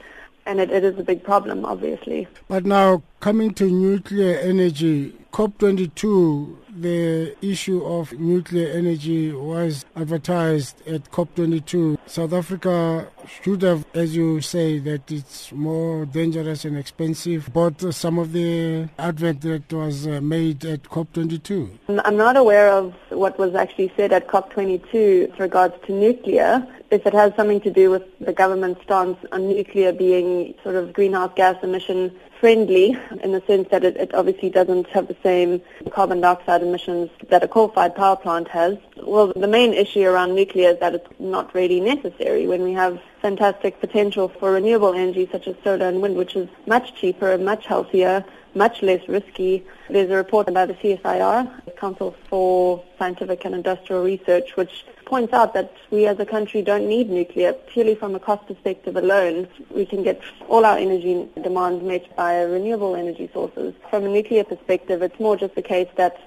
[0.45, 2.27] and it, it is a big problem, obviously.
[2.47, 11.09] But now, coming to nuclear energy, COP22, the issue of nuclear energy was advertised at
[11.11, 11.97] COP22.
[12.05, 18.17] South Africa should have, as you say, that it's more dangerous and expensive, but some
[18.17, 21.77] of the advert that was uh, made at COP22.
[22.05, 26.65] I'm not aware of what was actually said at COP22 with regards to nuclear.
[26.91, 30.93] If it has something to do with the government's stance on nuclear being sort of
[30.93, 35.61] greenhouse gas emission friendly in the sense that it, it, obviously doesn't have the same
[35.91, 38.77] carbon dioxide emissions that a coal-fired power plant has.
[38.97, 43.01] Well, the main issue around nuclear is that it's not really necessary when we have
[43.21, 47.65] fantastic potential for renewable energy such as solar and wind, which is much cheaper, much
[47.65, 48.23] healthier,
[48.55, 49.65] much less risky.
[49.89, 55.33] There's a report by the CSIR, the Council for Scientific and Industrial Research, which points
[55.33, 59.47] out that we as a country don't need nuclear purely from a cost perspective alone.
[59.71, 63.73] We can get all our energy demands met by renewable energy sources.
[63.89, 66.17] From a nuclear perspective, it's more just the case that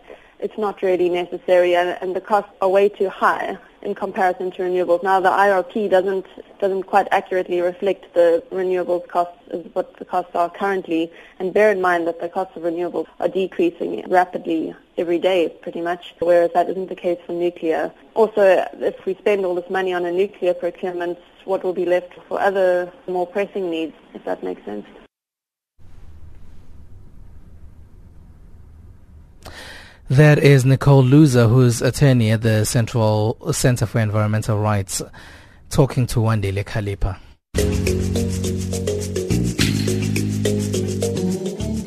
[0.42, 4.62] it's not really necessary and, and the costs are way too high in comparison to
[4.62, 5.02] renewables.
[5.02, 6.26] Now the IRP doesn't
[6.58, 11.72] doesn't quite accurately reflect the renewables costs as what the costs are currently and bear
[11.72, 16.50] in mind that the costs of renewables are decreasing rapidly every day pretty much, whereas
[16.54, 17.92] that isn't the case for nuclear.
[18.14, 18.42] Also,
[18.80, 22.40] if we spend all this money on a nuclear procurement, what will be left for
[22.40, 24.86] other more pressing needs, if that makes sense.
[30.10, 35.00] That is Nicole Loser, who's attorney at the Central Center for Environmental Rights,
[35.70, 37.18] talking to Wandile Kalipa.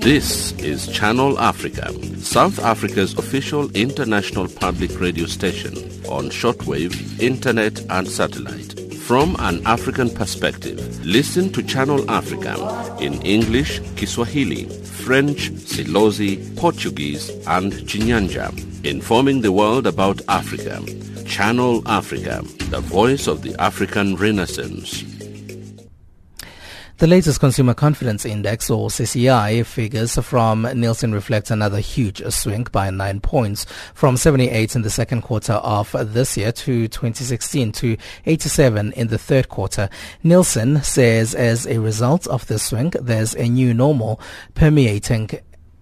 [0.01, 5.73] This is Channel Africa, South Africa's official international public radio station
[6.09, 8.74] on shortwave, internet and satellite.
[9.05, 17.71] From an African perspective, listen to Channel Africa in English, Kiswahili, French, Silozi, Portuguese, and
[17.85, 18.49] Chinyanja,
[18.83, 20.81] informing the world about Africa.
[21.23, 22.41] Channel Africa,
[22.71, 25.03] the voice of the African Renaissance.
[26.97, 32.89] The latest Consumer Confidence Index, or CCI, figures from Nielsen reflect another huge swing by
[32.89, 38.93] nine points from 78 in the second quarter of this year to 2016 to 87
[38.93, 39.89] in the third quarter.
[40.23, 44.21] Nielsen says as a result of this swing, there's a new normal
[44.53, 45.29] permeating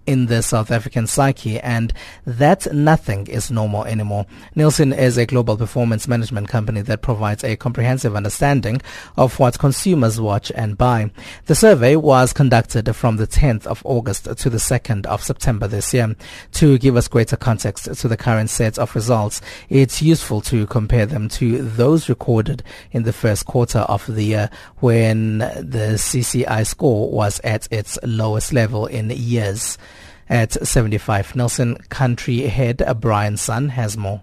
[0.06, 1.92] in the South African psyche and
[2.26, 4.26] that nothing is normal anymore.
[4.54, 8.80] Nielsen is a global performance management company that provides a comprehensive understanding
[9.16, 11.10] of what consumers watch and buy.
[11.46, 15.94] The survey was conducted from the 10th of August to the 2nd of September this
[15.94, 16.14] year.
[16.52, 21.06] To give us greater context to the current set of results, it's useful to compare
[21.06, 24.50] them to those recorded in the first quarter of the year
[24.80, 29.78] when the CCI score was at its lowest level in years
[30.28, 31.36] at 75.
[31.36, 34.22] Nielsen Country Head Brian Sun has more.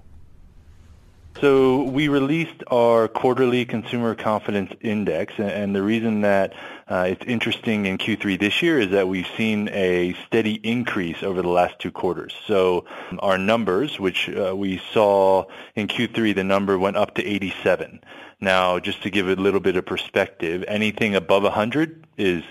[1.39, 6.53] So we released our quarterly consumer confidence index, and the reason that
[6.87, 11.41] uh, it's interesting in Q3 this year is that we've seen a steady increase over
[11.41, 12.35] the last two quarters.
[12.45, 12.85] So
[13.19, 18.01] our numbers, which uh, we saw in Q3, the number went up to 87.
[18.39, 22.43] Now, just to give a little bit of perspective, anything above 100 is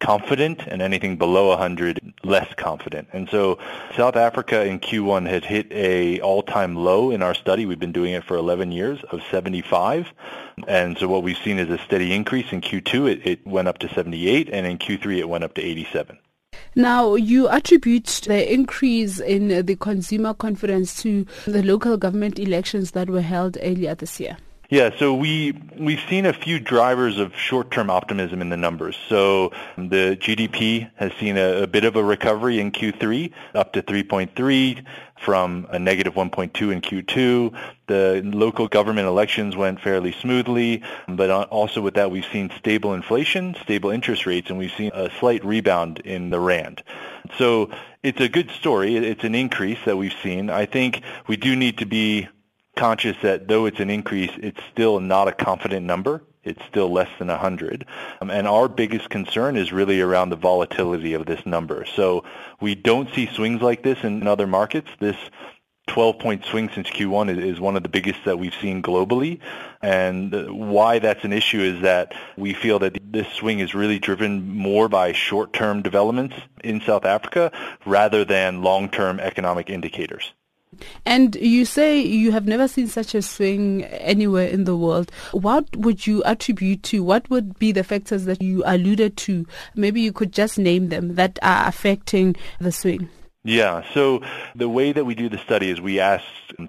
[0.00, 3.08] confident and anything below 100 less confident.
[3.12, 3.58] And so
[3.96, 7.66] South Africa in Q1 had hit a all-time low in our study.
[7.66, 10.08] We've been doing it for 11 years of 75.
[10.66, 13.10] And so what we've seen is a steady increase in Q2.
[13.12, 16.18] It, it went up to 78 and in Q3 it went up to 87.
[16.74, 23.10] Now, you attribute the increase in the consumer confidence to the local government elections that
[23.10, 24.36] were held earlier this year.
[24.70, 28.96] Yeah, so we we've seen a few drivers of short-term optimism in the numbers.
[29.08, 33.82] So the GDP has seen a, a bit of a recovery in Q3, up to
[33.82, 34.84] 3.3
[35.20, 37.52] from a negative 1.2 in Q2.
[37.88, 43.56] The local government elections went fairly smoothly, but also with that we've seen stable inflation,
[43.62, 46.84] stable interest rates, and we've seen a slight rebound in the rand.
[47.38, 47.70] So
[48.04, 48.96] it's a good story.
[48.96, 50.48] It's an increase that we've seen.
[50.48, 52.28] I think we do need to be
[52.80, 56.22] conscious that though it's an increase, it's still not a confident number.
[56.42, 57.84] It's still less than 100.
[58.22, 61.84] Um, and our biggest concern is really around the volatility of this number.
[61.84, 62.24] So
[62.58, 64.88] we don't see swings like this in other markets.
[64.98, 65.16] This
[65.88, 69.40] 12-point swing since Q1 is, is, one of the biggest that we've seen globally.
[69.82, 70.32] And
[70.70, 74.88] why that's an issue is that we feel that this swing is really driven more
[74.88, 77.52] by short-term developments in South Africa
[77.84, 80.32] rather than long-term economic indicators.
[81.04, 85.10] And you say you have never seen such a swing anywhere in the world.
[85.32, 87.02] What would you attribute to?
[87.02, 89.46] What would be the factors that you alluded to?
[89.74, 93.08] Maybe you could just name them that are affecting the swing.
[93.42, 94.20] Yeah, so
[94.54, 96.24] the way that we do the study is we ask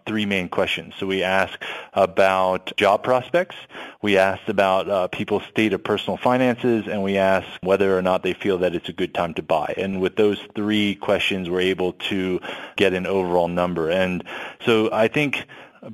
[0.05, 0.93] three main questions.
[0.97, 1.61] So we ask
[1.93, 3.57] about job prospects,
[4.01, 8.23] we ask about uh, people's state of personal finances, and we ask whether or not
[8.23, 9.73] they feel that it's a good time to buy.
[9.75, 12.39] And with those three questions, we're able to
[12.77, 13.89] get an overall number.
[13.89, 14.23] And
[14.65, 15.45] so I think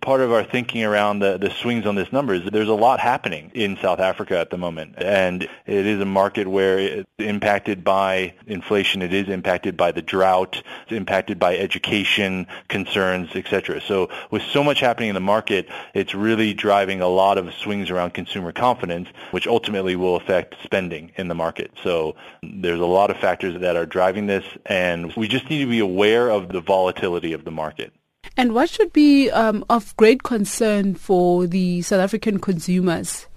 [0.01, 2.99] part of our thinking around the, the swings on this number is there's a lot
[2.99, 4.95] happening in South Africa at the moment.
[4.97, 9.01] And it is a market where it's impacted by inflation.
[9.01, 10.61] It is impacted by the drought.
[10.83, 13.79] It's impacted by education concerns, etc.
[13.81, 17.89] So with so much happening in the market, it's really driving a lot of swings
[17.89, 21.71] around consumer confidence, which ultimately will affect spending in the market.
[21.83, 25.69] So there's a lot of factors that are driving this, and we just need to
[25.69, 27.93] be aware of the volatility of the market.
[28.35, 33.27] And what should be um, of great concern for the South African consumers?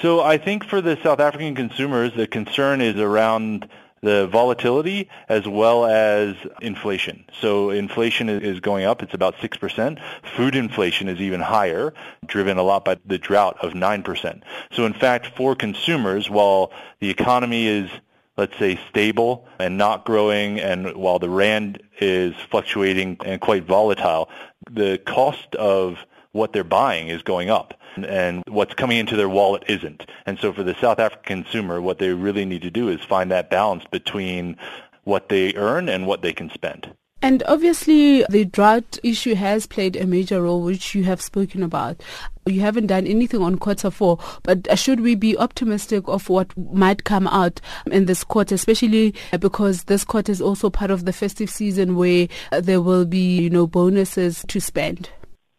[0.00, 3.68] So I think for the South African consumers, the concern is around
[4.00, 7.24] the volatility as well as inflation.
[7.40, 9.02] So inflation is going up.
[9.02, 9.98] It's about 6%.
[10.36, 11.94] Food inflation is even higher,
[12.26, 14.42] driven a lot by the drought of 9%.
[14.70, 17.90] So in fact, for consumers, while the economy is
[18.38, 24.30] let's say, stable and not growing, and while the rand is fluctuating and quite volatile,
[24.70, 25.98] the cost of
[26.32, 30.06] what they're buying is going up and what's coming into their wallet isn't.
[30.24, 33.30] And so for the South African consumer, what they really need to do is find
[33.32, 34.56] that balance between
[35.04, 36.94] what they earn and what they can spend.
[37.20, 42.00] And obviously, the drought issue has played a major role, which you have spoken about.
[42.46, 47.02] You haven't done anything on quarter four, but should we be optimistic of what might
[47.04, 47.60] come out
[47.90, 52.28] in this quarter, especially because this quarter is also part of the festive season where
[52.52, 55.10] there will be, you know, bonuses to spend?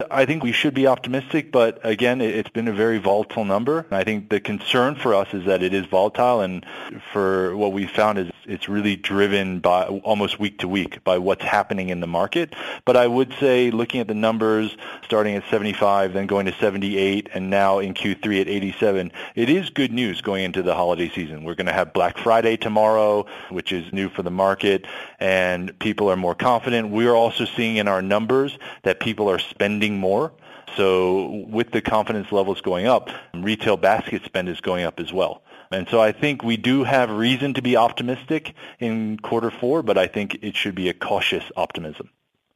[0.09, 3.85] I think we should be optimistic, but again, it's been a very volatile number.
[3.91, 6.65] I think the concern for us is that it is volatile, and
[7.11, 11.43] for what we found is it's really driven by almost week to week by what's
[11.43, 12.53] happening in the market.
[12.85, 17.27] But I would say, looking at the numbers, starting at 75, then going to 78,
[17.33, 21.43] and now in Q3 at 87, it is good news going into the holiday season.
[21.43, 24.87] We're going to have Black Friday tomorrow, which is new for the market,
[25.19, 26.89] and people are more confident.
[26.89, 30.31] We are also seeing in our numbers that people are spending spending more.
[30.77, 35.41] So with the confidence levels going up, retail basket spend is going up as well.
[35.71, 39.97] And so I think we do have reason to be optimistic in quarter four, but
[39.97, 42.09] I think it should be a cautious optimism.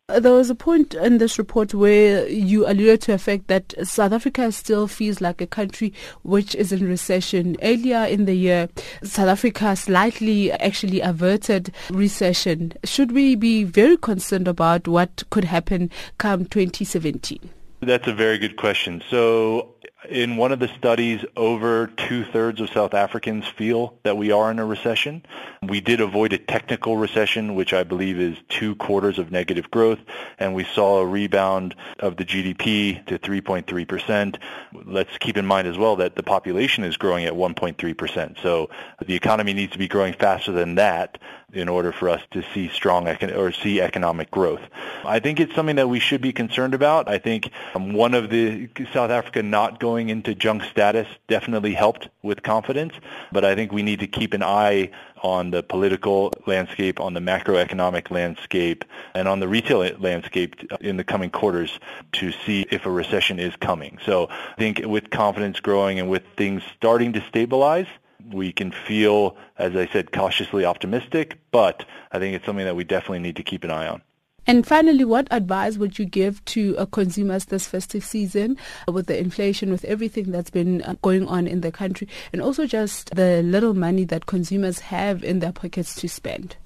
[0.09, 3.73] Uh, there was a point in this report where you alluded to the fact that
[3.87, 5.93] South Africa still feels like a country
[6.23, 7.55] which is in recession.
[7.63, 8.67] Earlier in the year,
[9.01, 12.73] South Africa slightly actually averted recession.
[12.83, 17.39] Should we be very concerned about what could happen come 2017?
[17.79, 19.01] That's a very good question.
[19.09, 19.72] So
[20.09, 24.59] in one of the studies, over two-thirds of South Africans feel that we are in
[24.59, 25.23] a recession.
[25.61, 29.99] We did avoid a technical recession, which I believe is two quarters of negative growth,
[30.39, 34.37] and we saw a rebound of the GDP to 3.3%.
[34.85, 38.41] Let's keep in mind as well that the population is growing at 1.3%.
[38.41, 38.69] So
[39.05, 41.17] the economy needs to be growing faster than that
[41.53, 44.61] in order for us to see strong econ- or see economic growth.
[45.05, 47.07] I think it's something that we should be concerned about.
[47.07, 52.09] I think um, one of the South Africa not going into junk status definitely helped
[52.21, 52.93] with confidence,
[53.31, 54.91] but I think we need to keep an eye
[55.21, 58.83] on the political landscape, on the macroeconomic landscape,
[59.15, 61.79] and on the retail landscape in the coming quarters
[62.11, 63.97] to see if a recession is coming.
[64.05, 67.87] So I think with confidence growing and with things starting to stabilize,
[68.31, 72.83] we can feel, as I said, cautiously optimistic, but I think it's something that we
[72.83, 74.01] definitely need to keep an eye on.
[74.45, 78.57] And finally, what advice would you give to uh, consumers this festive season
[78.87, 82.41] uh, with the inflation, with everything that's been uh, going on in the country, and
[82.41, 86.57] also just the little money that consumers have in their pockets to spend?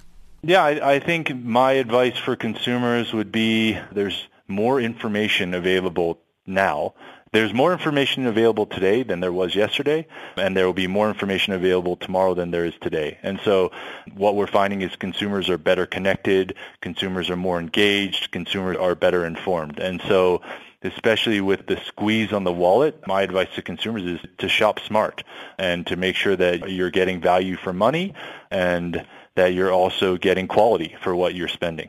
[0.42, 6.94] Yeah, I, I think my advice for consumers would be there's more information available now
[7.32, 10.06] there's more information available today than there was yesterday,
[10.36, 13.18] and there will be more information available tomorrow than there is today.
[13.22, 13.72] And so
[14.14, 19.26] what we're finding is consumers are better connected, consumers are more engaged, consumers are better
[19.26, 19.78] informed.
[19.78, 20.42] And so
[20.82, 25.24] especially with the squeeze on the wallet, my advice to consumers is to shop smart
[25.58, 28.14] and to make sure that you're getting value for money
[28.50, 29.04] and
[29.34, 31.88] that you're also getting quality for what you're spending.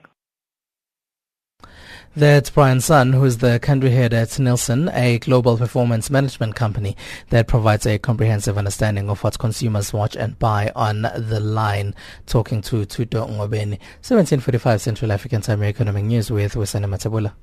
[2.15, 6.97] That's Brian Sun, who is the country head at Nielsen, a global performance management company
[7.29, 11.93] that provides a comprehensive understanding of what consumers watch and buy on the line.
[12.25, 17.33] Talking to Tuto Ngobeni, 1745 Central African Time Economic News with Wisani Matabula.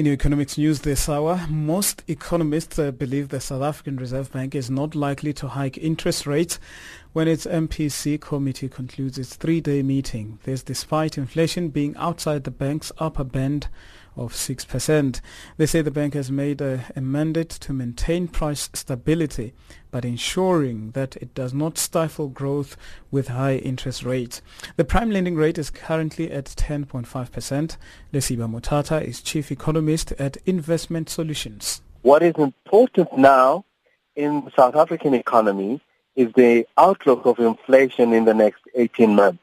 [0.00, 4.54] In your economics news this hour, most economists uh, believe the South African Reserve Bank
[4.54, 6.58] is not likely to hike interest rates
[7.12, 10.38] when its MPC committee concludes its three-day meeting.
[10.44, 13.68] This despite inflation being outside the bank's upper band
[14.20, 15.20] of 6%.
[15.56, 19.54] They say the bank has made a, a, mandate to maintain price stability,
[19.90, 22.76] but ensuring that it does not stifle growth
[23.10, 24.42] with high interest rates.
[24.76, 27.76] The prime lending rate is currently at 10.5%.
[28.12, 31.80] Lesiba Mothata is chief economist at Investment Solutions.
[32.02, 33.64] What is important now
[34.16, 35.80] in the South African economy
[36.14, 39.42] is the outlook of inflation in the next 18 months,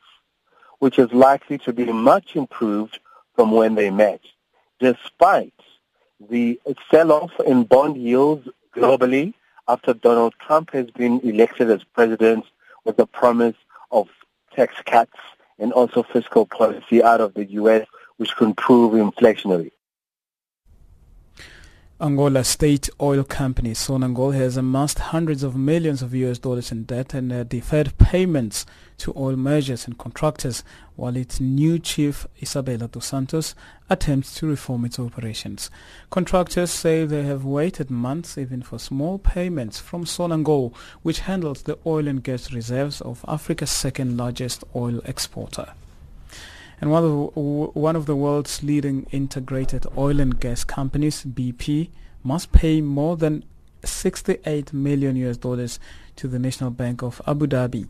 [0.77, 2.99] which is likely to be much improved
[3.35, 4.21] from when they met
[4.79, 5.53] despite
[6.29, 6.59] the
[6.89, 9.33] sell-off in bond yields globally
[9.67, 12.45] after Donald Trump has been elected as president
[12.85, 13.55] with the promise
[13.91, 14.07] of
[14.55, 15.19] tax cuts
[15.59, 17.85] and also fiscal policy out of the U.S.,
[18.17, 19.71] which can prove inflationary.
[21.99, 27.15] Angola state oil company Sonangol has amassed hundreds of millions of US dollars in debt
[27.15, 28.67] and uh, deferred payments
[28.99, 30.63] to oil majors and contractors,
[30.95, 33.55] while its new chief Isabella dos Santos
[33.89, 35.71] attempts to reform its operations.
[36.11, 41.79] Contractors say they have waited months even for small payments from Sonangol, which handles the
[41.83, 45.73] oil and gas reserves of Africa's second largest oil exporter
[46.79, 51.89] and one of the, one of the world's leading integrated oil and gas companies, BP,
[52.23, 53.43] must pay more than
[53.83, 55.79] 68 million US dollars
[56.17, 57.87] to the National Bank of Abu Dhabi.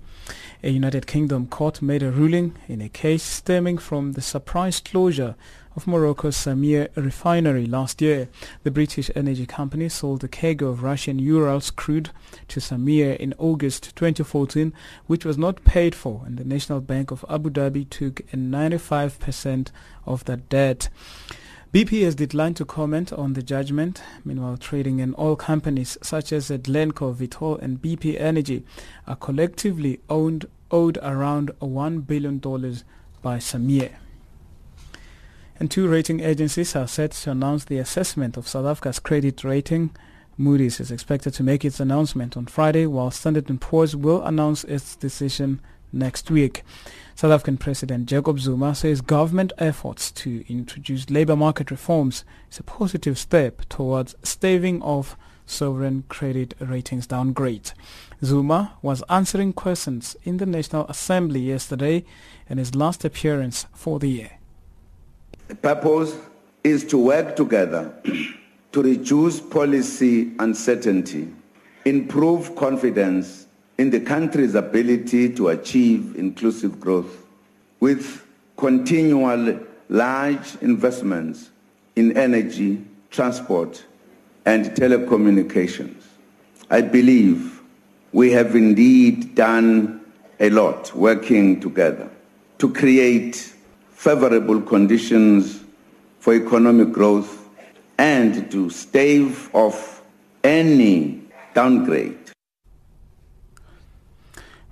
[0.64, 5.36] A United Kingdom court made a ruling in a case stemming from the surprise closure
[5.78, 8.30] of Morocco's Samir refinery last year.
[8.64, 12.10] The British energy company sold a keg of Russian Urals crude
[12.48, 14.74] to Samir in August 2014,
[15.06, 19.68] which was not paid for, and the National Bank of Abu Dhabi took a 95%
[20.08, 20.90] of that debt.
[21.72, 24.02] BP has declined to comment on the judgment.
[24.26, 28.64] Meanwhile, trading and oil companies such as Glencore, Vitol, and BP Energy
[29.06, 33.92] are collectively owned, owed around $1 billion by Samir.
[35.60, 39.90] And two rating agencies are set to announce the assessment of South Africa's credit rating.
[40.38, 44.64] Moody's is expected to make its announcement on Friday, while Standard & Poor's will announce
[44.66, 45.60] its decision
[45.92, 46.64] next week.
[47.16, 52.64] South African President Jacob Zuma says government efforts to introduce labor market reforms is a
[52.64, 57.72] positive step towards staving off sovereign credit ratings downgrade.
[58.24, 62.06] Zuma was answering questions in the National Assembly yesterday
[62.48, 64.37] in his last appearance for the year.
[65.48, 66.18] The purpose
[66.64, 67.94] is to work together
[68.74, 71.34] to reduce policy uncertainty,
[71.86, 77.26] improve confidence in the country's ability to achieve inclusive growth
[77.80, 78.26] with
[78.58, 81.50] continual large investments
[81.96, 83.86] in energy, transport,
[84.46, 86.04] and telecommunications.
[86.70, 87.62] I believe
[88.12, 90.02] we have indeed done
[90.42, 92.10] a lot working together
[92.58, 93.54] to create
[93.98, 95.64] favorable conditions
[96.20, 97.50] for economic growth
[97.98, 100.04] and to stave off
[100.44, 101.20] any
[101.56, 102.16] downgrade.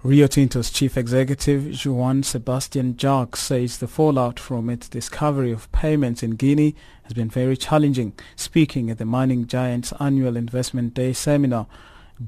[0.03, 6.35] Rio Tinto's chief executive Jean-Sébastien Jacques says the fallout from its discovery of payments in
[6.35, 8.13] Guinea has been very challenging.
[8.35, 11.65] Speaking at the mining giant's annual investment day seminar,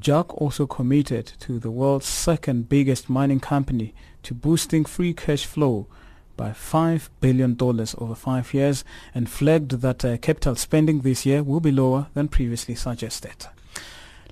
[0.02, 3.94] Jacques also committed to the world's second biggest mining company
[4.24, 5.86] to boosting free cash flow
[6.38, 11.60] by $5 billion over five years and flagged that uh, capital spending this year will
[11.60, 13.48] be lower than previously suggested.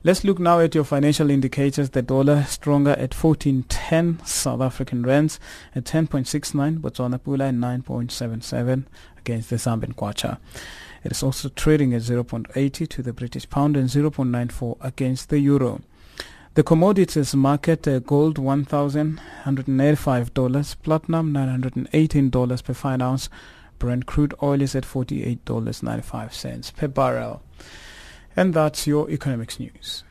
[0.05, 1.89] Let's look now at your financial indicators.
[1.89, 5.39] The dollar stronger at 14.10 South African rands
[5.73, 8.83] at 10.69, Botswana Pula at 9.77
[9.17, 10.37] against the Zambian Kwacha.
[11.03, 15.81] It is also trading at 0.80 to the British pound and 0.94 against the euro.
[16.55, 23.27] The commodities market uh, gold $1,185, platinum $918 per fine ounce,
[23.77, 27.41] Brent crude oil is at $48.95 per barrel.
[28.37, 30.05] And that's your economics news.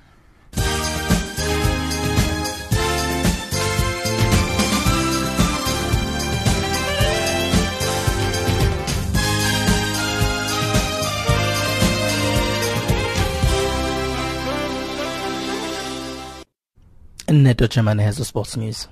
[17.31, 18.87] Neto Chamani has the sports news.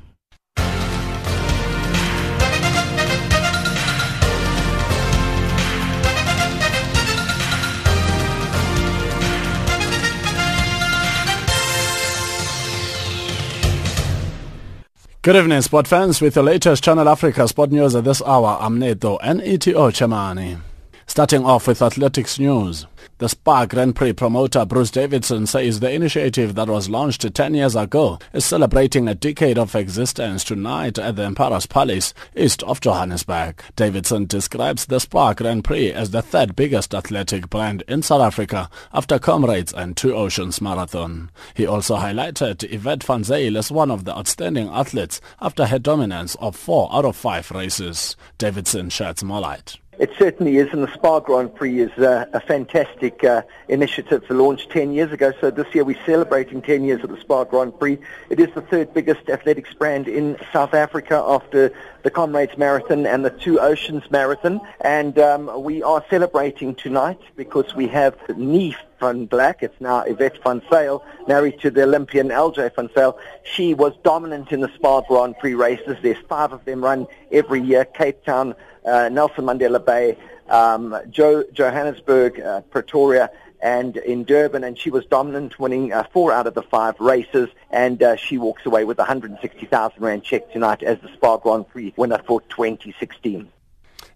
[15.21, 16.21] Good evening, sport fans.
[16.21, 20.59] With the latest Channel Africa sport news at this hour, I'm Neto NETO Chamani.
[21.07, 22.87] Starting off with athletics news.
[23.23, 27.77] The Spar Grand Prix promoter Bruce Davidson says the initiative that was launched 10 years
[27.77, 33.63] ago is celebrating a decade of existence tonight at the Emperor's Palace, east of Johannesburg.
[33.77, 38.69] Davidson describes the Spar Grand Prix as the third biggest athletic brand in South Africa
[38.93, 41.31] after Comrades and Two Oceans Marathon.
[41.55, 46.35] He also highlighted Irvette van Zyl as one of the outstanding athletes after her dominance
[46.41, 48.17] of four out of five races.
[48.39, 49.79] Davidson sheds more light.
[50.03, 54.35] It certainly is, and the Spar Grand Prix is uh, a fantastic uh, initiative to
[54.35, 55.33] launch 10 years ago.
[55.41, 58.01] So this year we're celebrating 10 years of the Spar Grand Prix.
[58.29, 61.73] It is the third biggest athletics brand in South Africa after
[62.03, 64.61] the Comrades Marathon and the Two Oceans Marathon.
[64.81, 69.63] And um, we are celebrating tonight because we have Neef van Blerk.
[69.63, 73.19] It's now Irvette van Zyl, married to the Olympian LJ van Zyl.
[73.45, 75.97] She was dominant in the Spar Grand Prix races.
[76.03, 77.85] There's five of them run every year.
[77.85, 80.17] Cape Town, uh, Nelson Mandela Bay,
[80.49, 83.31] um, jo- Johannesburg, uh, Pretoria,
[83.63, 87.49] and in Durban, and she was dominant, winning uh, four out of the five races,
[87.71, 91.69] and uh, she walks away with a 160,000 rand check tonight as the Spar Grand
[91.69, 93.49] Prix winner for 2016.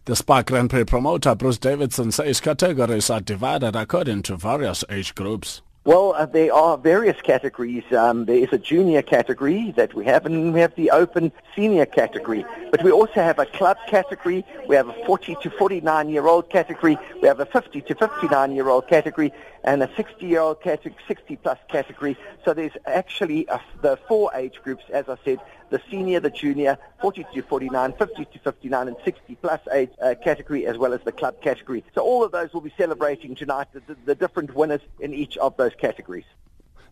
[0.05, 5.15] The Spar Grand Prix promoter Bruce Davidson says categories are divided according to various age
[5.15, 5.63] groups.
[5.87, 7.85] Well, uh, there are various categories.
[7.93, 11.87] Um, there is a junior category that we have, and we have the open senior
[11.87, 12.45] category.
[12.73, 14.45] But we also have a club category.
[14.67, 16.99] We have a 40 to 49 year old category.
[17.23, 19.33] We have a 50 to 59 year old category,
[19.63, 22.19] and a 60 year old category, 60 plus category.
[22.45, 25.39] So there's actually a, the four age groups, as I said,
[25.71, 30.15] the senior, the junior, 40 to 49, 50 to 59, and 60 plus age uh,
[30.23, 31.85] category, as well as the club category.
[31.95, 35.37] So all of those will be celebrating tonight, the, the, the different winners in each
[35.39, 36.25] of those categories.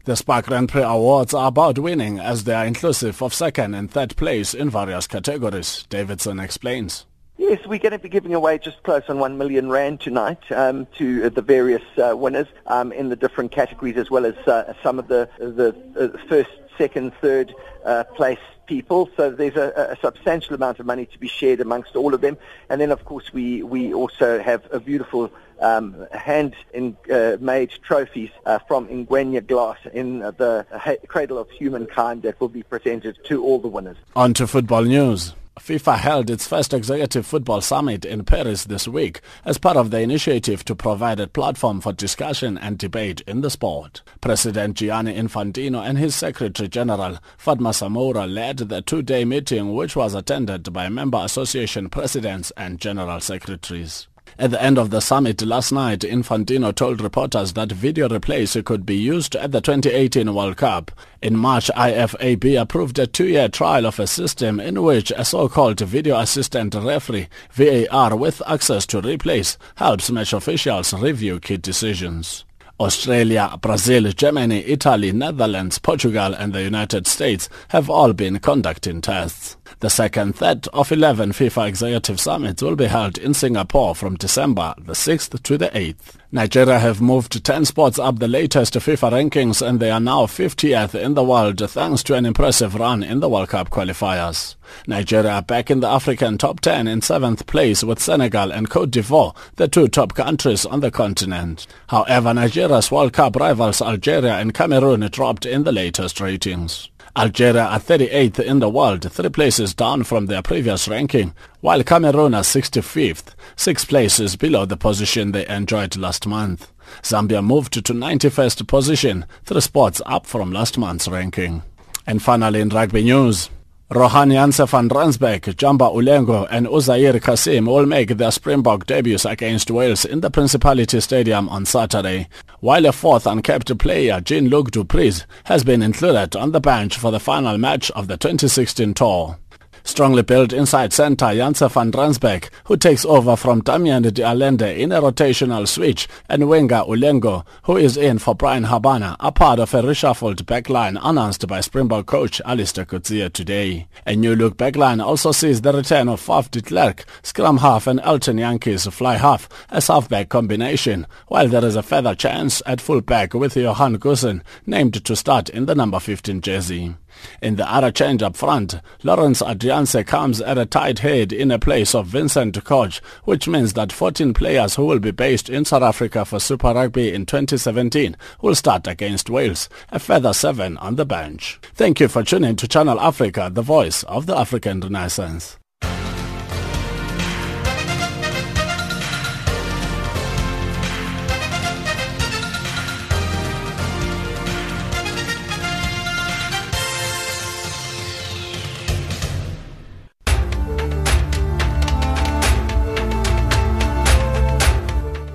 [0.04, 3.90] The Spar Grand Prix Awards are about winning as they are inclusive of second and
[3.90, 7.06] third place in various categories, Davidson explains.
[7.38, 10.86] Yes, we're going to be giving away just close on one million rand tonight um,
[10.98, 14.98] to the various uh, winners um, in the different categories, as well as uh, some
[14.98, 17.54] of the the uh, first, second, third
[17.84, 19.10] uh, place people.
[19.16, 22.36] So there's a, a, substantial amount of money to be shared amongst all of them.
[22.68, 28.58] And then, of course, we, we also have a beautiful um, hand-made uh, trophies uh,
[28.66, 30.66] from Ingwenya glass in the
[31.08, 33.96] Cradle of Humankind that will be presented to all the winners.
[34.16, 35.34] On to football news.
[35.58, 40.00] FIFA held its first executive football summit in Paris this week as part of the
[40.00, 44.02] initiative to provide a platform for discussion and debate in the sport.
[44.20, 50.14] President Gianni Infantino and his Secretary General Fatma Samoura led the two-day meeting which was
[50.14, 54.08] attended by member association presidents and general secretaries.
[54.36, 58.84] At the end of the summit last night, Infantino told reporters that video replays could
[58.84, 60.90] be used at the 2018 World Cup.
[61.22, 66.18] In March, IFAB approved a two-year trial of a system in which a so-called video
[66.18, 72.44] assistant referee, VAR, with access to replays, helps match officials review key decisions.
[72.84, 79.56] Australia, Brazil, Germany, Italy, Netherlands, Portugal and the United States have all been conducting tests.
[79.80, 84.74] The second third of 11 FIFA Executive Summits will be held in Singapore from December
[84.78, 86.16] the 6th to the 8th.
[86.34, 90.92] Nigeria have moved 10 spots up the latest FIFA rankings and they are now 50th
[90.92, 94.56] in the world thanks to an impressive run in the World Cup qualifiers.
[94.88, 99.32] Nigeria back in the African top 10 in 7th place with Senegal and Cote d'Ivoire,
[99.54, 101.68] the two top countries on the continent.
[101.86, 106.88] However, Nigeria's World Cup rivals Algeria and Cameroon dropped in the latest ratings.
[107.16, 112.34] Algeria are 38th in the world, three places down from their previous ranking, while Cameroon
[112.34, 116.72] are 65th, six places below the position they enjoyed last month.
[117.02, 121.62] Zambia moved to 91st position, three spots up from last month's ranking.
[122.04, 123.48] And finally in rugby news,
[123.94, 129.70] Rohan Janse van Rensburg, Jamba Ulengo and Uzair Cassiem all make their Springbok debuts against
[129.70, 132.28] Wales in the Principality Stadium on Saturday,
[132.58, 137.12] while a fourth uncapped player, Jean-Luc du Preez, has been included on the bench for
[137.12, 139.38] the final match of the 2016 tour
[139.84, 144.90] strongly built inside centre Janse van Rensburg, who takes over from Damian de Allende in
[144.90, 149.72] a rotational switch, and winger Ulengo, who is in for Bryan Habana, are part of
[149.74, 153.86] a reshuffled backline announced by Springbok coach Allister Coetzee today.
[154.06, 158.00] A new look backline also sees the return of Faf de Klerk, scrum half and
[158.00, 163.34] Elton Jantjies fly half, a halfback combination, while there is a further chance at fullback
[163.34, 166.94] with Johan Goosen, named to start in the number 15 jersey.
[167.40, 171.58] In the other change up front, Lourens Adriaanse comes at a tight head in a
[171.58, 175.82] place of Vincent Koch, which means that 14 players who will be based in South
[175.82, 181.06] Africa for Super Rugby in 2017 will start against Wales, a further seven on the
[181.06, 181.58] bench.
[181.74, 185.58] Thank you for tuning to Channel Africa, the voice of the African Renaissance.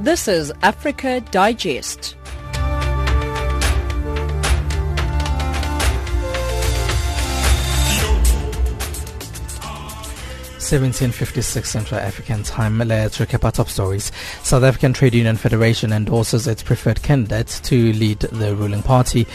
[0.10, 2.16] This is Africa Digest.
[10.57, 12.80] Seventeen fifty six Central African Time.
[12.80, 14.12] Let's recap our top stories.
[14.41, 19.28] South African Trade Union Federation endorses its preferred candidate to lead the ruling party.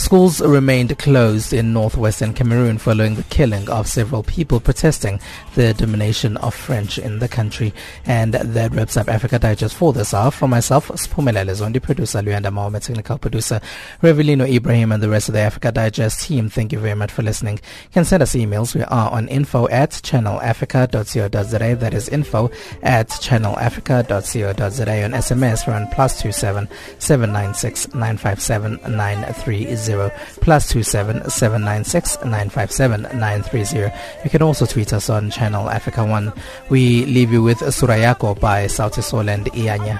[0.00, 5.20] Schools remained closed in northwestern Cameroon following the killing of several people protesting
[5.56, 7.74] the domination of French in the country.
[8.06, 10.30] And that wraps up Africa Digest for this hour.
[10.30, 13.60] For myself, Spumelele Zondi, producer Luanda Mohammed, technical producer
[14.02, 17.22] Revelino Ibrahim, and the rest of the Africa Digest team, thank you very much for
[17.22, 17.56] listening.
[17.56, 18.74] You can send us emails.
[18.74, 21.74] We are on info at channelafrica.co.za.
[21.76, 22.50] That is info
[22.82, 25.04] at channelafrica.co.za.
[25.04, 29.76] On SMS, we're on plus two seven seven nine six nine five seven nine three
[29.76, 29.89] zero
[30.40, 33.90] plus two seven seven nine six nine five seven nine three zero.
[34.24, 36.32] You can also tweet us on Channel Africa One.
[36.68, 39.98] We leave you with Surayako by Sauti Sol and Iyanya.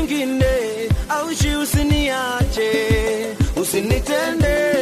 [0.00, 2.70] mwingine, aushi usiniache,
[3.56, 4.79] usinitende.